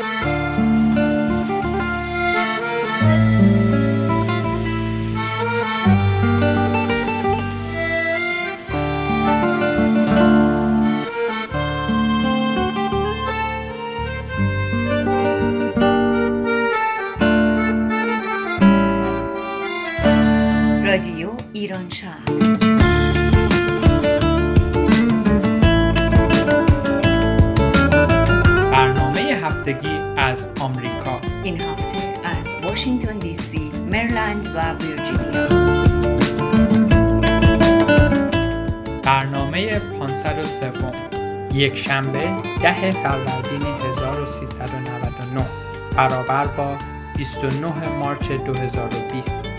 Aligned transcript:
از 0.00 0.33
یک 41.64 41.76
شنبه 41.76 42.30
ده 42.62 42.90
فروردین 42.92 43.62
1399 43.62 45.44
برابر 45.96 46.46
با 46.46 46.76
29 47.16 47.88
مارچ 47.88 48.30
2020 48.30 49.53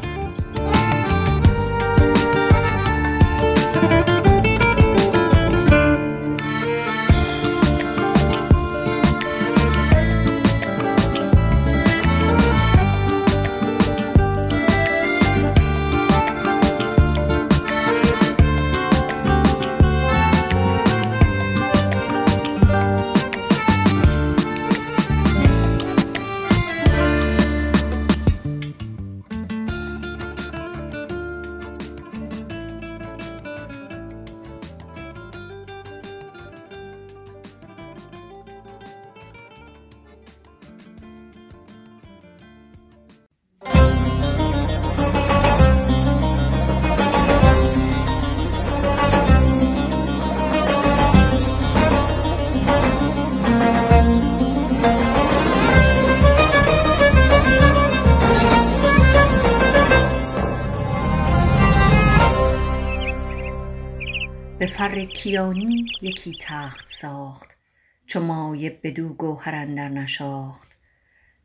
فر 64.77 65.05
کیانی 65.05 65.85
یکی 66.01 66.37
تخت 66.41 66.87
ساخت 66.89 67.57
چو 68.05 68.19
مایه 68.19 68.79
بدو 68.83 69.13
گوهر 69.13 69.55
اندر 69.55 69.89
نشاخت 69.89 70.77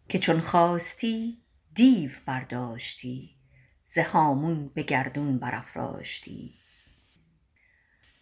که 0.08 0.18
چون 0.18 0.40
خواستی 0.40 1.38
دیو 1.74 2.10
برداشتی 2.26 3.30
ز 3.86 3.98
هامون 3.98 4.70
به 4.74 4.82
گردون 4.82 5.38
برافراشتی. 5.38 6.52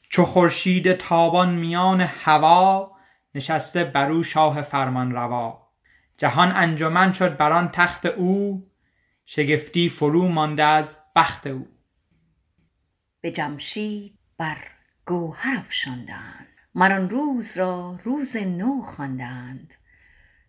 چو 0.08 0.24
خورشید 0.24 0.92
تابان 0.92 1.54
میان 1.54 2.00
هوا 2.00 2.92
نشسته 3.34 3.84
بر 3.84 4.10
او 4.10 4.22
شاه 4.22 4.62
فرمانروا 4.62 5.68
جهان 6.18 6.52
انجمن 6.52 7.12
شد 7.12 7.36
بر 7.36 7.52
آن 7.52 7.68
تخت 7.68 8.06
او 8.06 8.62
شگفتی 9.24 9.88
فرو 9.88 10.28
مانده 10.28 10.64
از 10.64 10.98
بخت 11.16 11.46
او. 11.46 11.68
به 13.20 13.30
جمشید 13.30 14.18
بر 14.38 14.77
گوهر 15.08 15.58
افشاندند 15.58 16.46
مر 16.74 16.92
آن 16.92 17.10
روز 17.10 17.58
را 17.58 17.98
روز 18.04 18.36
نو 18.36 18.82
خواندند. 18.82 19.74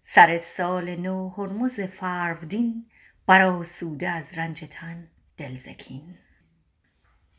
سر 0.01 0.37
سال 0.37 0.95
نو 0.95 1.29
هرمز 1.29 1.79
فرودین 1.79 2.85
برآسوده 3.27 4.09
از 4.09 4.37
رنج 4.37 4.65
تن 4.71 5.07
دل 5.37 5.55
ز 5.55 5.67
کین 5.67 6.15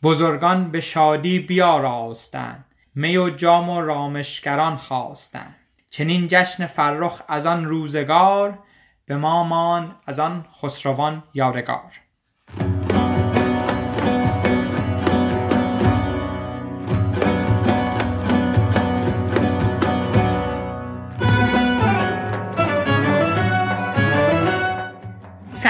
بزرگان 0.02 0.70
به 0.70 0.80
شادی 0.80 1.38
بیاراستند. 1.38 2.64
می 2.94 3.16
و 3.16 3.30
جام 3.30 3.68
و 3.70 3.80
رامشگران 3.80 4.76
خواستند. 4.76 5.56
چنین 5.90 6.26
جشن 6.28 6.66
فرخ 6.66 7.22
از 7.28 7.46
آن 7.46 7.64
روزگار 7.64 8.58
به 9.06 9.16
ما 9.16 9.44
ماند 9.44 9.96
از 10.06 10.18
آن 10.18 10.46
خسروان 10.62 11.22
یادگار. 11.34 12.00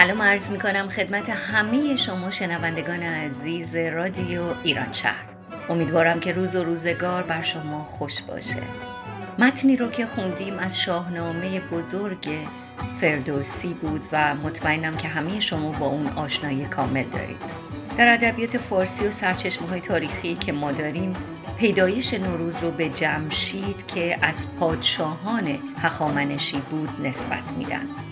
سلام 0.01 0.23
عرض 0.23 0.51
می 0.51 0.59
کنم 0.59 0.89
خدمت 0.89 1.31
همه 1.31 1.97
شما 1.97 2.31
شنوندگان 2.31 3.03
عزیز 3.03 3.77
رادیو 3.77 4.43
ایران 4.63 4.93
شهر. 4.93 5.25
امیدوارم 5.69 6.21
که 6.21 6.33
روز 6.33 6.57
و 6.57 6.65
روزگار 6.65 7.23
بر 7.23 7.41
شما 7.41 7.85
خوش 7.85 8.23
باشه. 8.23 8.63
متنی 9.39 9.77
رو 9.77 9.91
که 9.91 10.07
خوندیم 10.07 10.59
از 10.59 10.81
شاهنامه 10.81 11.61
بزرگ 11.61 12.29
فردوسی 13.01 13.75
بود 13.75 14.07
و 14.13 14.35
مطمئنم 14.35 14.97
که 14.97 15.09
همه 15.09 15.41
شما 15.41 15.73
با 15.73 15.87
اون 15.87 16.07
آشنایی 16.07 16.65
کامل 16.65 17.05
دارید. 17.05 17.55
در 17.99 18.13
ادبیات 18.13 18.59
فارسی 18.59 19.07
و 19.07 19.11
سرچشمه 19.11 19.69
های 19.69 19.81
تاریخی 19.81 20.35
که 20.35 20.53
ما 20.53 20.73
داریم 20.73 21.17
پیدایش 21.59 22.15
نوروز 22.15 22.63
رو 22.63 22.71
به 22.71 22.89
جمشید 22.89 23.87
که 23.87 24.19
از 24.23 24.55
پادشاهان 24.55 25.59
هخامنشی 25.79 26.59
بود 26.71 26.91
نسبت 27.07 27.53
میدن. 27.59 28.10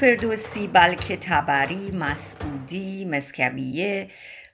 فردوسی 0.00 0.66
بلکه 0.66 1.16
تبری، 1.16 1.90
مسعودی، 1.90 3.04
مسکویه 3.04 4.08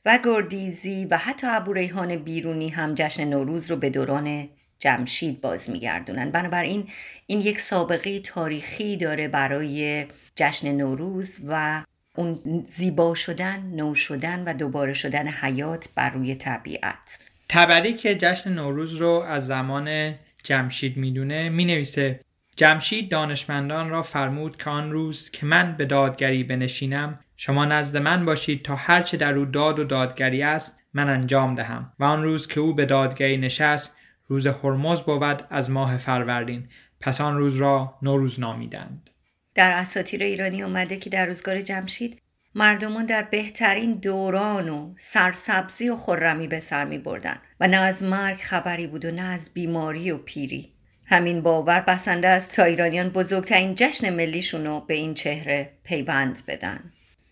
و 0.05 0.19
گردیزی 0.25 1.07
و 1.11 1.17
حتی 1.17 1.47
ابو 1.51 1.73
ریحان 1.73 2.17
بیرونی 2.17 2.69
هم 2.69 2.95
جشن 2.95 3.25
نوروز 3.25 3.71
رو 3.71 3.77
به 3.77 3.91
دوران 3.91 4.49
جمشید 4.79 5.41
باز 5.41 5.71
میگردونن. 5.71 6.31
بنابراین 6.31 6.89
این 7.27 7.41
یک 7.41 7.61
سابقه 7.61 8.21
تاریخی 8.21 8.97
داره 8.97 9.29
برای 9.29 10.07
جشن 10.37 10.73
نوروز 10.73 11.41
و 11.49 11.83
اون 12.17 12.65
زیبا 12.69 13.15
شدن، 13.15 13.73
نو 13.75 13.95
شدن 13.95 14.45
و 14.45 14.55
دوباره 14.55 14.93
شدن 14.93 15.29
حیات 15.29 15.89
بر 15.95 16.11
روی 16.11 16.35
طبیعت. 16.35 17.19
تبری 17.49 17.93
که 17.93 18.15
جشن 18.15 18.53
نوروز 18.53 18.95
رو 18.95 19.25
از 19.29 19.47
زمان 19.47 20.15
جمشید 20.45 20.97
می‌دونه 20.97 21.49
می‌نویسه 21.49 22.21
جمشید 22.57 23.11
دانشمندان 23.11 23.91
را 23.91 24.03
فرمود 24.03 24.57
که 24.57 24.71
آن 24.71 24.93
روز 24.93 25.31
که 25.31 25.47
من 25.47 25.75
به 25.79 25.85
دادگری 25.85 26.45
بنشینم 26.45 27.19
شما 27.37 27.65
نزد 27.65 27.97
من 27.97 28.25
باشید 28.25 28.63
تا 28.63 28.77
هرچه 28.77 29.17
در 29.17 29.35
او 29.35 29.45
داد 29.45 29.79
و 29.79 29.85
دادگری 29.85 30.43
است 30.43 30.83
من 30.95 31.09
انجام 31.09 31.55
دهم. 31.55 31.93
و 31.99 32.05
آن 32.05 32.23
روز 32.23 32.47
که 32.47 32.61
او 32.61 32.75
به 32.75 32.85
دادگری 32.85 33.37
نشست 33.37 33.97
روز 34.27 34.47
هرمز 34.47 35.03
بود 35.03 35.43
از 35.51 35.71
ماه 35.71 35.97
فروردین. 35.97 36.69
پس 37.01 37.21
آن 37.21 37.39
روز 37.39 37.57
را 37.57 37.99
نوروز 38.03 38.41
نامیدند. 38.41 39.11
در 39.55 39.73
اساطیر 39.73 40.23
ایرانی 40.23 40.63
اومده 40.63 40.97
که 40.97 41.11
در 41.11 41.27
روزگار 41.27 41.61
جمشید 41.61 42.23
مردمان 42.55 43.07
در 43.07 43.23
بهترین 43.23 43.95
دوران 43.95 44.69
و 44.69 44.95
سرسبزی 44.97 45.89
و 45.89 45.97
خرمی 45.97 46.49
به 46.49 46.61
سر 46.61 46.85
می 46.85 46.99
بردن 46.99 47.37
و 47.61 47.69
نه 47.69 47.77
از 47.77 48.03
مرگ 48.03 48.37
خبری 48.37 48.87
بود 48.87 49.05
و 49.05 49.11
نه 49.11 49.23
از 49.23 49.51
بیماری 49.55 50.11
و 50.11 50.19
پیری. 50.19 50.73
همین 51.13 51.43
باور 51.43 51.81
بسنده 51.81 52.29
است 52.29 52.57
تا 52.57 52.65
ایرانیان 52.65 53.09
بزرگترین 53.09 53.75
جشن 53.75 54.11
ملیشون 54.11 54.67
رو 54.67 54.81
به 54.81 54.95
این 54.95 55.15
چهره 55.15 55.71
پیوند 55.85 56.39
بدن. 56.49 56.81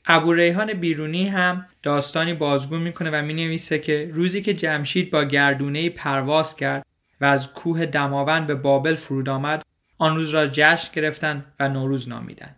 ابو 0.07 0.33
ریحان 0.33 0.73
بیرونی 0.73 1.29
هم 1.29 1.67
داستانی 1.83 2.35
بازگو 2.35 2.79
می‌کنه 2.79 3.11
و 3.11 3.23
می‌نویسه 3.23 3.79
که 3.79 4.11
روزی 4.13 4.43
که 4.43 4.55
جمشید 4.55 5.11
با 5.11 5.25
گردونه 5.25 5.91
پرواز 5.91 6.57
کرد 6.57 6.87
و 7.21 7.25
از 7.25 7.53
کوه 7.53 7.87
دماوند 7.87 8.47
به 8.47 8.55
بابل 8.55 8.95
فرود 8.95 9.29
آمد 9.29 9.63
آن 9.99 10.17
روز 10.17 10.31
را 10.31 10.47
جشن 10.47 10.89
گرفتن 10.93 11.45
و 11.61 11.69
نوروز 11.69 12.09
نامیدن. 12.09 12.57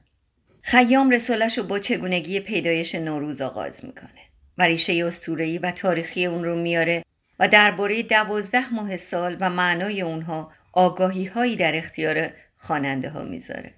خیام 0.63 1.11
رسالش 1.11 1.59
رو 1.59 1.65
با 1.65 1.79
چگونگی 1.79 2.41
پیدایش 2.41 2.95
نوروز 2.95 3.41
آغاز 3.41 3.85
می‌کنه 3.85 4.21
و 4.59 4.63
ریشه 4.63 5.05
اسطوره‌ای 5.07 5.59
و 5.59 5.71
تاریخی 5.71 6.27
اون 6.27 6.45
رو 6.45 6.63
میاره 6.63 7.05
و 7.39 7.49
درباره 7.49 8.03
دوازده 8.03 8.75
ماه 8.75 8.97
سال 8.97 9.37
و 9.41 9.51
معنای 9.51 10.03
اونها 10.03 10.53
آگاهی 10.73 11.25
هایی 11.25 11.57
در 11.57 11.77
اختیار 11.77 12.31
خواننده 12.57 13.11
ها 13.11 13.23
می‌ذاره. 13.23 13.75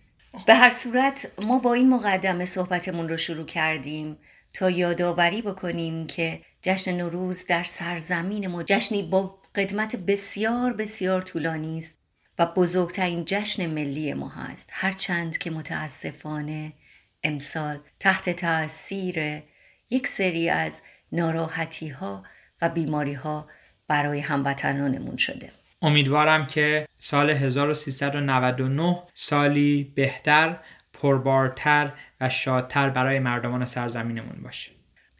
به 0.46 0.54
هر 0.54 0.70
صورت 0.70 1.30
ما 1.38 1.58
با 1.58 1.74
این 1.74 1.90
مقدمه 1.90 2.44
صحبتمون 2.44 3.08
رو 3.08 3.16
شروع 3.16 3.46
کردیم 3.46 4.18
تا 4.54 4.70
یادآوری 4.70 5.42
بکنیم 5.42 6.06
که 6.06 6.40
جشن 6.62 6.96
نوروز 6.96 7.46
در 7.46 7.62
سرزمین 7.62 8.46
ما 8.46 8.62
جشنی 8.62 9.02
با 9.02 9.38
قدمت 9.54 9.96
بسیار 9.96 10.72
بسیار 10.72 11.22
طولانی 11.22 11.78
است 11.78 11.98
و 12.38 12.46
بزرگترین 12.46 13.24
جشن 13.26 13.66
ملی 13.66 14.14
ما 14.14 14.28
هست. 14.28 14.68
هرچند 14.72 15.38
که 15.38 15.50
متاسفانه 15.50 16.72
امسال 17.22 17.80
تحت 18.00 18.30
تاثیر 18.30 19.42
یک 19.90 20.06
سری 20.06 20.48
از 20.48 20.80
ناراحتی 21.12 21.88
ها 21.88 22.24
و 22.62 22.68
بیماری 22.68 23.14
ها 23.14 23.46
برای 23.88 24.20
هموطنانمون 24.20 25.16
شده. 25.16 25.50
امیدوارم 25.82 26.46
که 26.46 26.88
سال 26.98 27.30
1399 27.30 29.02
سالی 29.14 29.92
بهتر، 29.94 30.56
پربارتر 30.92 31.92
و 32.20 32.28
شادتر 32.28 32.90
برای 32.90 33.18
مردمان 33.18 33.64
سرزمینمون 33.64 34.42
باشه. 34.42 34.70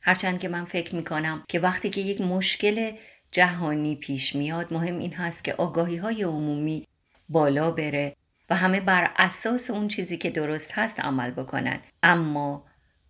هرچند 0.03 0.39
که 0.39 0.49
من 0.49 0.65
فکر 0.65 0.95
می‌کنم 0.95 1.43
که 1.49 1.61
وقتی 1.61 1.91
که 1.91 2.01
یک 2.01 2.21
مشکل 2.21 2.93
جهانی 3.33 3.97
پیش 3.97 4.35
میاد 4.35 4.73
مهم 4.73 4.99
این 4.99 5.13
هست 5.13 5.45
که 5.45 5.55
آگاهی 5.55 5.97
های 5.97 6.23
عمومی 6.23 6.87
بالا 7.29 7.71
بره 7.71 8.17
و 8.51 8.57
همه 8.57 8.81
بر 8.81 9.11
اساس 9.17 9.71
اون 9.71 9.89
چیزی 9.89 10.19
که 10.19 10.31
درست 10.31 10.73
هست 10.73 11.01
عمل 11.01 11.31
بکنن 11.31 11.81
اما 12.03 12.65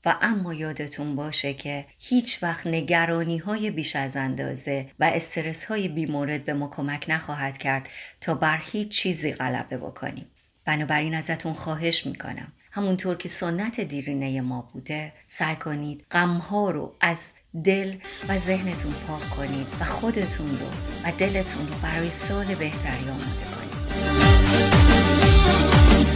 و 0.05 0.17
اما 0.23 0.55
یادتون 0.55 1.17
باشه 1.17 1.55
که 1.55 1.87
هیچ 1.99 2.43
وقت 2.43 2.67
نگرانی 2.67 3.39
های 3.39 3.71
بیش 3.71 3.97
از 3.97 4.17
اندازه 4.17 4.87
و 5.01 5.05
استرس 5.05 5.65
های 5.65 5.89
بیمورد 5.89 6.45
به 6.45 6.55
ما 6.55 6.69
کمک 6.69 7.05
نخواهد 7.09 7.59
کرد 7.59 7.89
تا 8.21 8.35
بر 8.35 8.61
هیچ 8.63 8.89
چیزی 8.89 9.33
غلبه 9.33 9.77
بکنیم. 9.77 10.27
بنابراین 10.65 11.15
ازتون 11.15 11.53
خواهش 11.53 12.07
می‌کنم 12.07 12.53
همونطور 12.71 13.17
که 13.17 13.29
سنت 13.29 13.81
دیرینه 13.81 14.41
ما 14.41 14.71
بوده 14.73 15.13
سعی 15.27 15.57
کنید 15.57 16.05
غمها 16.11 16.71
رو 16.71 16.97
از 17.01 17.27
دل 17.65 17.95
و 18.29 18.39
ذهنتون 18.39 18.93
پاک 18.93 19.31
کنید 19.31 19.67
و 19.81 19.85
خودتون 19.85 20.51
رو 20.59 20.67
و 21.05 21.13
دلتون 21.19 21.67
رو 21.67 21.75
برای 21.83 22.11
سال 22.11 22.55
بهتری 22.55 23.09
آماده 23.09 23.45
کنید 23.45 24.24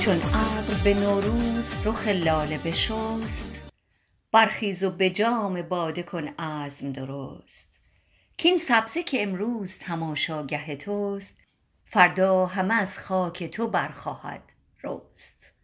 چون 0.00 0.22
ابر 0.22 0.74
به 0.84 0.94
نوروز 0.94 1.86
رخ 1.86 2.08
لاله 2.08 2.58
بشست 2.58 3.72
برخیز 4.32 4.84
و 4.84 4.90
به 4.90 5.10
جام 5.10 5.62
باده 5.62 6.02
کن 6.02 6.28
عزم 6.28 6.92
درست. 6.92 7.80
کین 8.38 8.58
سبزه 8.58 9.02
که 9.02 9.22
امروز 9.22 9.78
تماشاگه 9.78 10.76
توست 10.76 11.38
فردا 11.84 12.46
همه 12.46 12.74
از 12.74 12.98
خاک 12.98 13.44
تو 13.44 13.68
برخواهد 13.68 14.42
رست. 14.84 15.54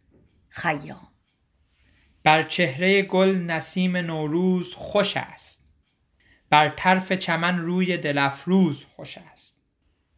خیام. 0.49 1.07
بر 2.23 2.43
چهره 2.43 3.01
گل 3.01 3.35
نسیم 3.35 3.97
نوروز 3.97 4.73
خوش 4.73 5.17
است. 5.17 5.71
بر 6.49 6.69
طرف 6.69 7.11
چمن 7.11 7.59
روی 7.59 7.97
دلفروز 7.97 8.83
خوش 8.95 9.17
است. 9.17 9.61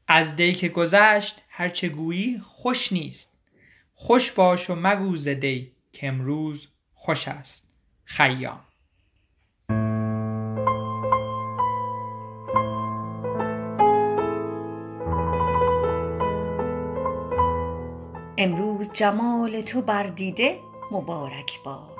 از 0.07 0.35
دی 0.35 0.53
که 0.53 0.69
گذشت 0.69 1.41
هرچه 1.49 1.89
گویی 1.89 2.39
خوش 2.39 2.93
نیست. 2.93 3.38
خوش 4.01 4.31
باش 4.31 4.69
و 4.69 4.75
مگو 4.75 5.15
ز 5.15 5.27
دی 5.27 5.71
که 5.91 6.07
امروز 6.07 6.67
خوش 6.93 7.27
است. 7.27 7.73
خیام. 8.03 8.59
امروز 18.37 18.91
جمال 18.91 19.61
تو 19.61 19.81
بر 19.81 20.03
دیده 20.03 20.59
مبارک 20.91 21.63
باد 21.63 21.97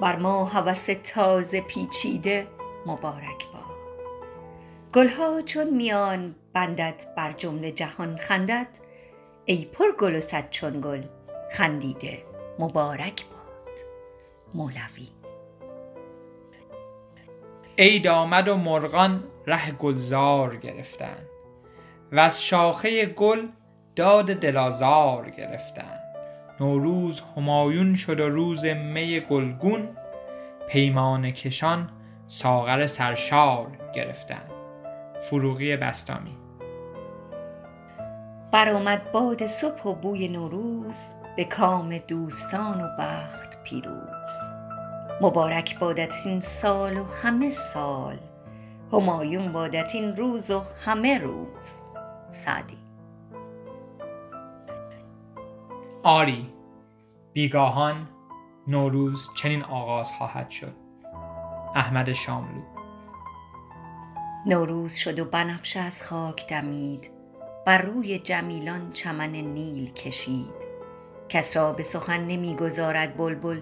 بر 0.00 0.16
ما 0.16 0.44
هوس 0.44 0.86
تازه 1.14 1.60
پیچیده 1.60 2.46
مبارک 2.86 3.46
باد 3.52 3.76
گلها 4.94 5.42
چون 5.42 5.74
میان 5.74 6.34
بندد 6.52 7.14
بر 7.16 7.32
جمله 7.32 7.70
جهان 7.70 8.16
خندد 8.16 8.68
ای 9.44 9.64
پر 9.64 9.96
گل 9.98 10.16
و 10.16 10.20
صد 10.20 10.50
چون 10.50 10.80
گل 10.80 11.02
خندیده. 11.50 12.18
مبارک 12.58 13.24
باد. 13.30 13.78
مولوی. 14.54 15.08
عید 17.78 18.06
آمد 18.06 18.48
و 18.48 18.56
مرغان 18.56 19.24
ره 19.46 19.70
گلزار 19.70 20.56
گرفتند. 20.56 21.26
و 22.12 22.18
از 22.18 22.44
شاخه 22.44 23.06
گل 23.06 23.46
داد 23.96 24.26
دلازار 24.26 25.30
گرفتند. 25.30 26.00
نوروز 26.60 27.22
همایون 27.36 27.94
شد 27.94 28.20
و 28.20 28.28
روز 28.28 28.64
می 28.64 29.20
گلگون. 29.20 29.88
پیمان 30.68 31.30
کشان 31.30 31.90
ساغر 32.26 32.86
سرشار 32.86 33.66
گرفتند. 33.94 34.50
فروغی 35.20 35.76
بستامی. 35.76 36.36
برآمد 38.52 39.12
باد 39.12 39.46
صبح 39.46 39.82
و 39.82 39.94
بوی 39.94 40.28
نوروز. 40.28 40.96
به 41.36 41.44
کام 41.44 41.98
دوستان 41.98 42.80
و 42.80 42.88
بخت 42.98 43.62
پیروز. 43.62 44.28
مبارک 45.20 45.78
بادت 45.78 46.14
این 46.24 46.40
سال 46.40 46.96
و 46.96 47.04
همه 47.04 47.50
سال. 47.50 48.18
همایون 48.92 49.52
بادت 49.52 49.94
این 49.94 50.16
روز 50.16 50.50
و 50.50 50.62
همه 50.84 51.18
روز. 51.18 51.72
سعدی. 52.30 52.78
آری 56.02 56.48
بیگاهان 57.32 58.08
نوروز 58.68 59.30
چنین 59.36 59.62
آغاز 59.62 60.12
خواهد 60.12 60.50
شد. 60.50 60.74
احمد 61.74 62.12
شاملو. 62.12 62.62
نوروز 64.46 64.94
شد 64.94 65.18
و 65.18 65.24
بنفشه 65.24 65.80
از 65.80 66.02
خاک 66.02 66.48
دمید. 66.48 67.10
بر 67.66 67.78
روی 67.78 68.18
جمیلان 68.18 68.92
چمن 68.92 69.30
نیل 69.30 69.92
کشید. 69.92 70.65
کس 71.28 71.56
را 71.56 71.72
به 71.72 71.82
سخن 71.82 72.20
نمی‌گذارد 72.20 73.16
بلبل 73.16 73.60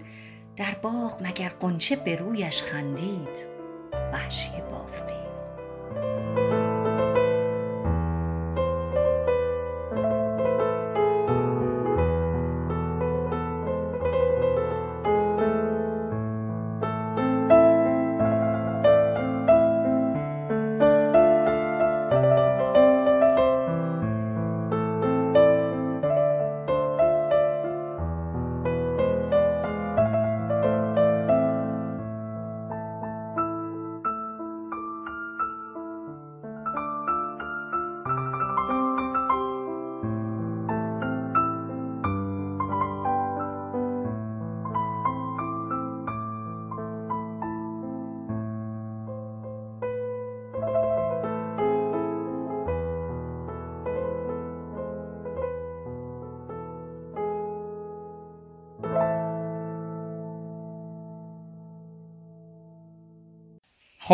در 0.57 0.77
باغ 0.83 1.19
مگر 1.21 1.49
قنچه 1.61 1.97
به 1.97 2.17
رویش 2.17 2.63
خندید؟ 2.63 3.55
وحشی 4.13 4.53
بافقی. 4.71 5.25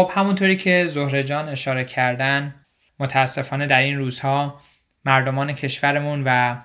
خب 0.01 0.11
همونطوری 0.15 0.57
که 0.57 0.87
زهره 0.87 1.23
جان 1.23 1.49
اشاره 1.49 1.85
کردن 1.85 2.55
متاسفانه 2.99 3.67
در 3.67 3.81
این 3.81 3.99
روزها 3.99 4.61
مردمان 5.05 5.53
کشورمون 5.53 6.23
و 6.27 6.57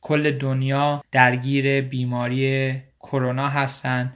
کل 0.00 0.30
دنیا 0.30 1.04
درگیر 1.12 1.80
بیماری 1.80 2.74
کرونا 3.00 3.48
هستن. 3.48 4.12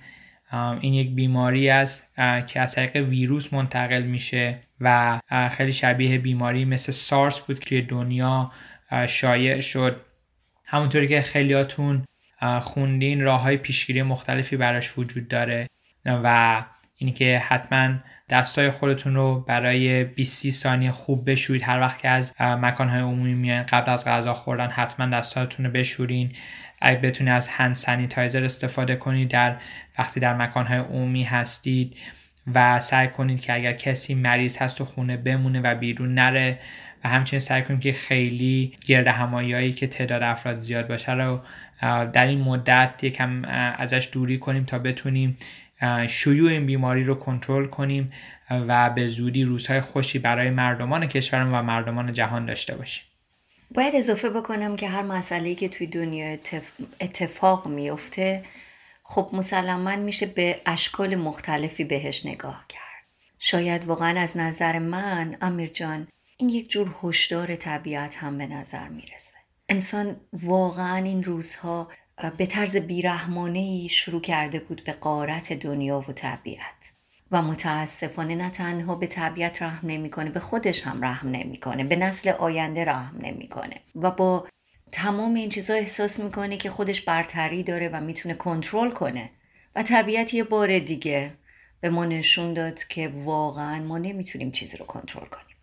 این 0.80 0.94
یک 0.94 1.14
بیماری 1.14 1.70
است 1.70 2.14
که 2.46 2.60
از 2.60 2.74
طریق 2.74 2.96
ویروس 2.96 3.52
منتقل 3.52 4.02
میشه 4.02 4.58
و 4.80 5.20
خیلی 5.50 5.72
شبیه 5.72 6.18
بیماری 6.18 6.64
مثل 6.64 6.92
سارس 6.92 7.40
بود 7.40 7.58
که 7.58 7.80
دنیا 7.80 8.52
شایع 9.08 9.60
شد. 9.60 10.00
همونطوری 10.64 11.08
که 11.08 11.20
خیلیاتون 11.20 12.04
خوندین 12.60 13.20
راه 13.20 13.40
های 13.40 13.56
پیشگیری 13.56 14.02
مختلفی 14.02 14.56
براش 14.56 14.98
وجود 14.98 15.28
داره 15.28 15.68
و 16.06 16.62
اینی 17.02 17.12
که 17.12 17.38
حتما 17.38 17.94
دستای 18.28 18.70
خودتون 18.70 19.14
رو 19.14 19.40
برای 19.40 20.04
20 20.04 20.50
ثانیه 20.50 20.90
خوب 20.90 21.30
بشورید. 21.30 21.62
هر 21.62 21.80
وقت 21.80 21.98
که 21.98 22.08
از 22.08 22.34
مکانهای 22.40 23.00
عمومی 23.00 23.34
میان 23.34 23.62
قبل 23.62 23.92
از 23.92 24.04
غذا 24.08 24.32
خوردن 24.32 24.68
حتما 24.68 25.06
دستاتون 25.06 25.66
رو 25.66 25.72
بشورین. 25.72 26.32
اگه 26.80 27.00
بتونید 27.00 27.32
از 27.32 27.48
هند 27.48 27.74
سانیتایزر 27.74 28.44
استفاده 28.44 28.96
کنید 28.96 29.30
در 29.30 29.56
وقتی 29.98 30.20
در 30.20 30.34
مکانهای 30.34 30.78
عمومی 30.78 31.22
هستید 31.22 31.96
و 32.54 32.80
سعی 32.80 33.08
کنید 33.08 33.40
که 33.40 33.54
اگر 33.54 33.72
کسی 33.72 34.14
مریض 34.14 34.56
هست 34.56 34.78
تو 34.78 34.84
خونه 34.84 35.16
بمونه 35.16 35.60
و 35.60 35.74
بیرون 35.74 36.14
نره 36.14 36.58
و 37.04 37.08
همچنین 37.08 37.40
سعی 37.40 37.62
کنید 37.62 37.80
که 37.80 37.92
خیلی 37.92 38.72
گرد 38.86 39.06
همایی 39.06 39.72
که 39.72 39.86
تعداد 39.86 40.22
افراد 40.22 40.56
زیاد 40.56 40.88
باشه 40.88 41.12
رو 41.12 41.40
در 42.12 42.26
این 42.26 42.40
مدت 42.40 43.04
یکم 43.04 43.44
ازش 43.78 44.08
دوری 44.12 44.38
کنیم 44.38 44.62
تا 44.62 44.78
بتونیم 44.78 45.36
شیوع 46.08 46.50
این 46.50 46.66
بیماری 46.66 47.04
رو 47.04 47.14
کنترل 47.14 47.66
کنیم 47.66 48.12
و 48.50 48.90
به 48.90 49.06
زودی 49.06 49.44
روزهای 49.44 49.80
خوشی 49.80 50.18
برای 50.18 50.50
مردمان 50.50 51.06
کشورم 51.06 51.54
و 51.54 51.62
مردمان 51.62 52.12
جهان 52.12 52.46
داشته 52.46 52.76
باشیم. 52.76 53.04
باید 53.74 53.94
اضافه 53.94 54.30
بکنم 54.30 54.76
که 54.76 54.88
هر 54.88 55.02
مسئله 55.02 55.54
که 55.54 55.68
توی 55.68 55.86
دنیا 55.86 56.38
اتفاق 57.00 57.68
میفته 57.68 58.42
خب 59.02 59.30
مسلما 59.32 59.96
میشه 59.96 60.26
به 60.26 60.56
اشکال 60.66 61.16
مختلفی 61.16 61.84
بهش 61.84 62.26
نگاه 62.26 62.64
کرد. 62.68 62.82
شاید 63.38 63.84
واقعا 63.84 64.20
از 64.20 64.36
نظر 64.36 64.78
من 64.78 65.36
امیر 65.40 65.68
جان 65.68 66.08
این 66.36 66.48
یک 66.48 66.70
جور 66.70 66.94
هشدار 67.02 67.56
طبیعت 67.56 68.16
هم 68.16 68.38
به 68.38 68.46
نظر 68.46 68.88
می‌رسه. 68.88 69.36
انسان 69.68 70.16
واقعا 70.32 70.96
این 70.96 71.24
روزها 71.24 71.88
به 72.38 72.46
طرز 72.46 72.76
بیرحمانه 72.76 73.86
شروع 73.86 74.20
کرده 74.20 74.58
بود 74.58 74.84
به 74.84 74.92
قارت 74.92 75.52
دنیا 75.52 76.04
و 76.08 76.12
طبیعت. 76.12 76.92
و 77.30 77.42
متاسفانه 77.42 78.34
نه 78.34 78.50
تنها 78.50 78.94
به 78.94 79.06
طبیعت 79.06 79.62
رحم 79.62 79.90
نمی‌کنه 79.90 80.30
به 80.30 80.40
خودش 80.40 80.82
هم 80.82 81.04
رحم 81.04 81.28
نمی‌کنه 81.28 81.84
به 81.84 81.96
نسل 81.96 82.30
آینده 82.30 82.84
رحم 82.84 83.18
نمی‌کنه. 83.22 83.76
و 83.94 84.10
با 84.10 84.46
تمام 84.92 85.34
این 85.34 85.48
چیزا 85.48 85.74
احساس 85.74 86.20
می‌کنه 86.20 86.56
که 86.56 86.70
خودش 86.70 87.00
برتری 87.00 87.62
داره 87.62 87.88
و 87.88 88.00
می‌تونه 88.00 88.34
کنترل 88.34 88.90
کنه. 88.90 89.30
و 89.76 89.82
طبیعت 89.82 90.34
یه 90.34 90.44
بار 90.44 90.78
دیگه 90.78 91.32
به 91.80 91.90
ما 91.90 92.04
نشون 92.04 92.52
داد 92.52 92.84
که 92.84 93.12
واقعا 93.14 93.82
ما 93.82 93.98
نمی‌تونیم 93.98 94.50
چیزی 94.50 94.76
رو 94.76 94.86
کنترل 94.86 95.26
کنیم. 95.26 95.56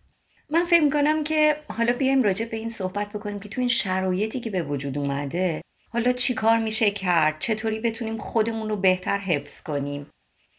من 0.50 0.64
فکر 0.64 0.82
می‌کنم 0.82 1.24
که 1.24 1.56
حالا 1.68 1.92
بیایم 1.92 2.22
راجع 2.22 2.46
به 2.46 2.56
این 2.56 2.70
صحبت 2.70 3.12
بکنیم 3.12 3.40
که 3.40 3.48
تو 3.48 3.60
این 3.60 3.68
شرایطی 3.68 4.40
که 4.40 4.50
به 4.50 4.62
وجود 4.62 4.98
اومده 4.98 5.60
حالا 5.92 6.12
چی 6.12 6.34
کار 6.34 6.58
میشه 6.58 6.90
کرد؟ 6.90 7.38
چطوری 7.38 7.80
بتونیم 7.80 8.18
خودمون 8.18 8.68
رو 8.68 8.76
بهتر 8.76 9.18
حفظ 9.18 9.62
کنیم؟ 9.62 10.06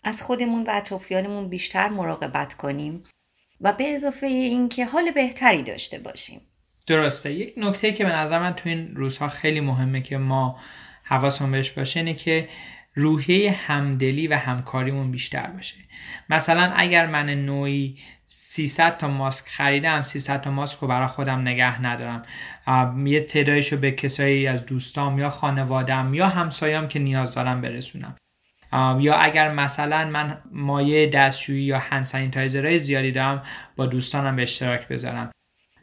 از 0.04 0.22
خودمون 0.22 0.64
و 0.64 0.70
اطرافیانمون 0.70 1.50
بیشتر 1.50 1.90
مراقبت 1.90 2.54
کنیم؟ 2.54 3.04
و 3.62 3.74
به 3.74 3.94
اضافه 3.94 4.28
اینکه 4.28 4.86
حال 4.86 5.12
بهتری 5.12 5.64
داشته 5.64 6.00
باشیم. 6.00 6.42
درسته. 6.88 7.34
یک 7.34 7.54
نکته 7.58 7.94
که 7.94 8.04
به 8.04 8.12
نظر 8.12 8.40
من 8.40 8.54
تو 8.54 8.70
این 8.70 8.96
روزها 8.96 9.28
خیلی 9.28 9.60
مهمه 9.60 10.02
که 10.02 10.18
ما 10.18 10.60
حواسمون 11.04 11.52
بهش 11.52 11.72
باشه 11.72 12.00
اینه 12.00 12.14
که 12.14 12.50
روحیه 12.94 13.52
همدلی 13.52 14.28
و 14.28 14.36
همکاریمون 14.36 15.12
بیشتر 15.12 15.48
باشه. 15.48 15.76
مثلا 16.30 16.74
اگر 16.76 17.08
من 17.08 17.30
نوعی 17.30 17.98
300 18.26 18.98
تا 18.98 19.08
ماسک 19.08 19.48
خریدم 19.48 20.04
300 20.04 20.42
تا 20.42 20.52
ماسک 20.52 20.80
رو 20.80 20.88
برای 20.88 21.08
خودم 21.08 21.42
نگه 21.42 21.82
ندارم. 21.82 22.22
یه 23.06 23.22
تعدادش 23.22 23.74
رو 23.74 23.80
به 23.80 23.92
کسایی 23.92 24.48
از 24.48 24.66
دوستام 24.66 25.20
یا 25.20 25.30
خانوادم 25.30 26.14
یا 26.14 26.28
همسایام 26.28 26.88
که 26.88 27.00
نیاز 27.00 27.36
دارم 27.36 27.62
برسونم. 27.62 28.16
یا 29.00 29.16
اگر 29.16 29.52
مثلا 29.52 30.06
من 30.06 30.38
مایه 30.52 31.08
دستشویی 31.08 31.64
یا 31.64 31.80
هند 31.80 32.04
سانیتایزرهای 32.04 32.80
زیادی 32.80 33.12
دارم 33.12 33.44
با 33.76 33.86
دوستانم 33.86 34.36
به 34.36 34.42
اشتراک 34.42 34.88
بذارم. 34.88 35.32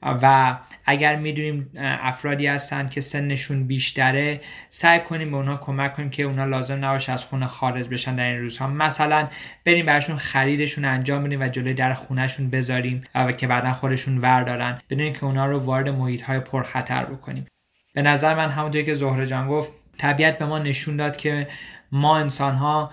و 0.03 0.57
اگر 0.85 1.17
می‌دونیم 1.17 1.71
افرادی 1.79 2.47
هستن 2.47 2.89
که 2.89 3.01
سنشون 3.01 3.67
بیشتره 3.67 4.41
سعی 4.69 5.01
کنیم 5.01 5.31
به 5.31 5.37
اونا 5.37 5.57
کمک 5.57 5.93
کنیم 5.93 6.11
که 6.11 6.23
اونا 6.23 6.45
لازم 6.45 6.85
نباشه 6.85 7.13
از 7.13 7.25
خونه 7.25 7.47
خارج 7.47 7.89
بشن 7.89 8.17
در 8.17 8.25
این 8.25 8.41
روزها. 8.41 8.67
مثلا 8.67 9.29
بریم 9.65 9.87
براشون 9.87 10.17
خریدشون 10.17 10.85
انجام 10.85 11.25
بدیم 11.25 11.41
و 11.41 11.49
جلوی 11.49 11.75
در 11.75 11.93
خونهشون 11.93 12.51
بذاریم 12.51 13.05
و 13.15 13.33
که 13.33 13.47
بعدا 13.47 13.73
خودشون 13.73 14.19
وردارن 14.19 14.79
بدون 14.91 15.13
که 15.13 15.25
اونا 15.25 15.47
رو 15.47 15.59
وارد 15.59 15.89
محیط 15.89 16.23
های 16.23 16.41
پرخطر 16.41 17.05
بکنیم. 17.05 17.47
به 17.95 18.03
نظر 18.03 18.35
من 18.35 18.49
همونطوری 18.49 18.85
که 18.85 18.95
زهره 18.95 19.27
جان 19.27 19.49
گفت 19.49 19.73
طبیعت 19.99 20.39
به 20.39 20.47
ما 20.47 20.59
نشون 20.59 20.97
داد 20.97 21.17
که 21.17 21.47
ما 21.93 22.19
انسان 22.19 22.55
ها 22.55 22.91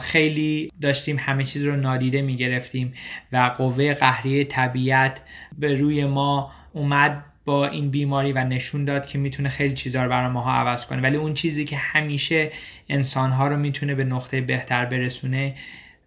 خیلی 0.00 0.70
داشتیم 0.80 1.16
همه 1.18 1.44
چیز 1.44 1.64
رو 1.64 1.76
نادیده 1.76 2.22
می 2.22 2.36
گرفتیم 2.36 2.92
و 3.32 3.54
قوه 3.58 3.94
قهری 3.94 4.44
طبیعت 4.44 5.20
به 5.58 5.74
روی 5.74 6.06
ما 6.06 6.52
اومد 6.72 7.24
با 7.44 7.66
این 7.66 7.90
بیماری 7.90 8.32
و 8.32 8.44
نشون 8.44 8.84
داد 8.84 9.06
که 9.06 9.18
می‌تونه 9.18 9.48
خیلی 9.48 9.74
چیزها 9.74 10.02
رو 10.04 10.10
برای 10.10 10.28
ماها 10.28 10.52
عوض 10.52 10.86
کنه. 10.86 11.02
ولی 11.02 11.16
اون 11.16 11.34
چیزی 11.34 11.64
که 11.64 11.76
همیشه 11.76 12.50
انسانها 12.88 13.48
رو 13.48 13.56
می‌تونه 13.56 13.94
به 13.94 14.04
نقطه 14.04 14.40
بهتر 14.40 14.84
برسونه 14.84 15.54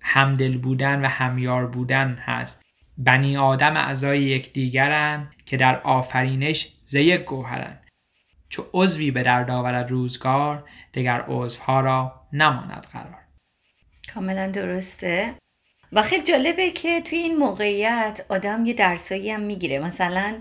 همدل 0.02 0.58
بودن 0.58 1.06
و 1.06 1.08
همیار 1.08 1.68
بودن 1.68 2.18
هست. 2.22 2.62
بنی 2.98 3.38
آدم 3.38 3.78
اعضای 3.78 4.24
یکدیگرن 4.24 5.28
که 5.46 5.58
در 5.58 5.82
آفرینش 5.82 6.70
ز 6.86 6.96
یک 6.96 7.22
گوهرن. 7.22 7.78
چو 8.50 8.66
عضوی 8.74 9.12
به 9.12 9.24
درد 9.24 9.52
آورد 9.52 9.92
روزگار 9.92 10.70
دگر 10.94 11.22
عضوها 11.28 11.82
را 11.82 12.28
نماند 12.34 12.88
قرار. 12.94 13.18
کاملا 14.14 14.48
درسته. 14.48 15.36
و 15.92 16.02
خیلی 16.02 16.24
جالبه 16.24 16.72
که 16.72 17.02
توی 17.02 17.18
این 17.18 17.38
موقعیت 17.38 18.26
آدم 18.30 18.66
یه 18.66 18.74
درسایی 18.74 19.32
هم 19.32 19.42
می‌گیره. 19.42 19.80
مثلا 19.80 20.40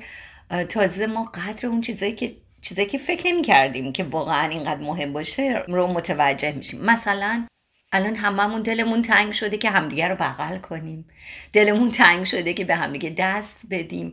تازه 0.69 1.07
ما 1.07 1.25
قدر 1.25 1.67
اون 1.67 1.81
چیزایی 1.81 2.13
که 2.13 2.37
چیزایی 2.61 2.89
که 2.89 2.99
فکر 2.99 3.33
نمی 3.33 3.43
کردیم 3.43 3.93
که 3.93 4.05
واقعا 4.05 4.49
اینقدر 4.49 4.81
مهم 4.81 5.13
باشه 5.13 5.65
رو 5.69 5.87
متوجه 5.87 6.53
میشیم. 6.53 6.81
مثلا 6.81 7.47
الان 7.93 8.17
هممون 8.17 8.63
دلمون 8.63 9.03
تنگ 9.03 9.33
شده 9.33 9.57
که 9.57 9.71
همدیگه 9.71 10.09
رو 10.09 10.15
بغل 10.15 10.59
کنیم. 10.59 11.05
دلمون 11.53 11.91
تنگ 11.91 12.25
شده 12.25 12.55
که 12.55 12.65
به 12.65 12.77
همدیگه 12.77 13.15
دست 13.19 13.63
بدیم. 13.71 14.13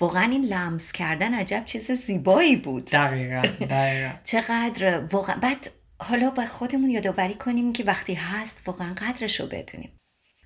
واقعا 0.00 0.30
این 0.30 0.44
لمس 0.44 0.92
کردن 0.92 1.34
عجب 1.34 1.62
چیز 1.66 1.90
زیبایی 1.90 2.56
بود. 2.56 2.84
دقیقا 2.84 3.42
دقیقا. 3.70 4.10
چقدر 4.24 4.98
واقعا 4.98 5.36
بعد 5.36 5.70
حالا 5.98 6.30
با 6.30 6.46
خودمون 6.46 6.90
یادآوری 6.90 7.34
کنیم 7.34 7.72
که 7.72 7.84
وقتی 7.84 8.14
هست 8.14 8.62
واقعا 8.66 8.94
قدرش 8.94 9.40
رو 9.40 9.46
بدونیم. 9.46 9.96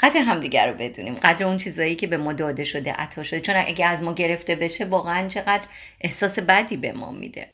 قدر 0.00 0.20
همدیگر 0.20 0.70
رو 0.70 0.76
بدونیم. 0.78 1.14
قدر 1.14 1.46
اون 1.46 1.56
چیزایی 1.56 1.94
که 1.94 2.06
به 2.06 2.16
ما 2.16 2.32
داده 2.32 2.64
شده 2.64 2.92
عطا 2.92 3.22
شده. 3.22 3.40
چون 3.40 3.56
اگه 3.56 3.86
از 3.86 4.02
ما 4.02 4.14
گرفته 4.14 4.54
بشه 4.54 4.84
واقعا 4.84 5.28
چقدر 5.28 5.68
احساس 6.00 6.38
بدی 6.38 6.76
به 6.76 6.92
ما 6.92 7.12
میده. 7.12 7.50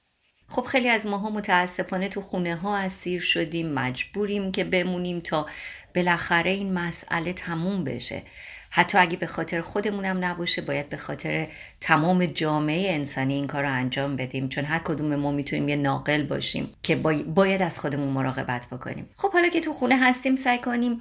خب 0.49 0.63
خیلی 0.63 0.89
از 0.89 1.07
ماها 1.07 1.31
متاسفانه 1.31 2.09
تو 2.09 2.21
خونه 2.21 2.57
ها 2.57 2.77
اسیر 2.77 3.21
شدیم 3.21 3.73
مجبوریم 3.73 4.53
که 4.53 4.65
بمونیم 4.65 5.21
تا 5.21 5.47
بالاخره 5.95 6.51
این 6.51 6.73
مسئله 6.73 7.33
تموم 7.33 7.85
بشه. 7.85 8.23
حتی 8.71 8.99
اگه 8.99 9.17
به 9.17 9.27
خاطر 9.27 9.61
خودمونم 9.61 10.25
نباشه 10.25 10.63
باید 10.63 10.89
به 10.89 10.97
خاطر 10.97 11.47
تمام 11.81 12.27
جامعه 12.27 12.93
انسانی 12.95 13.35
این 13.35 13.47
کار 13.47 13.63
رو 13.63 13.73
انجام 13.73 14.17
بدیم. 14.17 14.49
چون 14.49 14.65
هر 14.65 14.79
کدوم 14.79 15.17
ما 15.17 15.31
می‌تونیم 15.31 15.69
یه 15.69 15.77
ناقل 15.77 16.23
باشیم 16.23 16.75
که 16.83 16.97
باید 17.27 17.63
از 17.63 17.79
خودمون 17.79 18.09
مراقبت 18.09 18.67
بکنیم. 18.67 19.09
خب 19.17 19.33
حالا 19.33 19.49
که 19.49 19.61
تو 19.61 19.73
خونه 19.73 19.97
هستیم 19.97 20.37
سعی 20.37 20.59
کنیم 20.59 21.01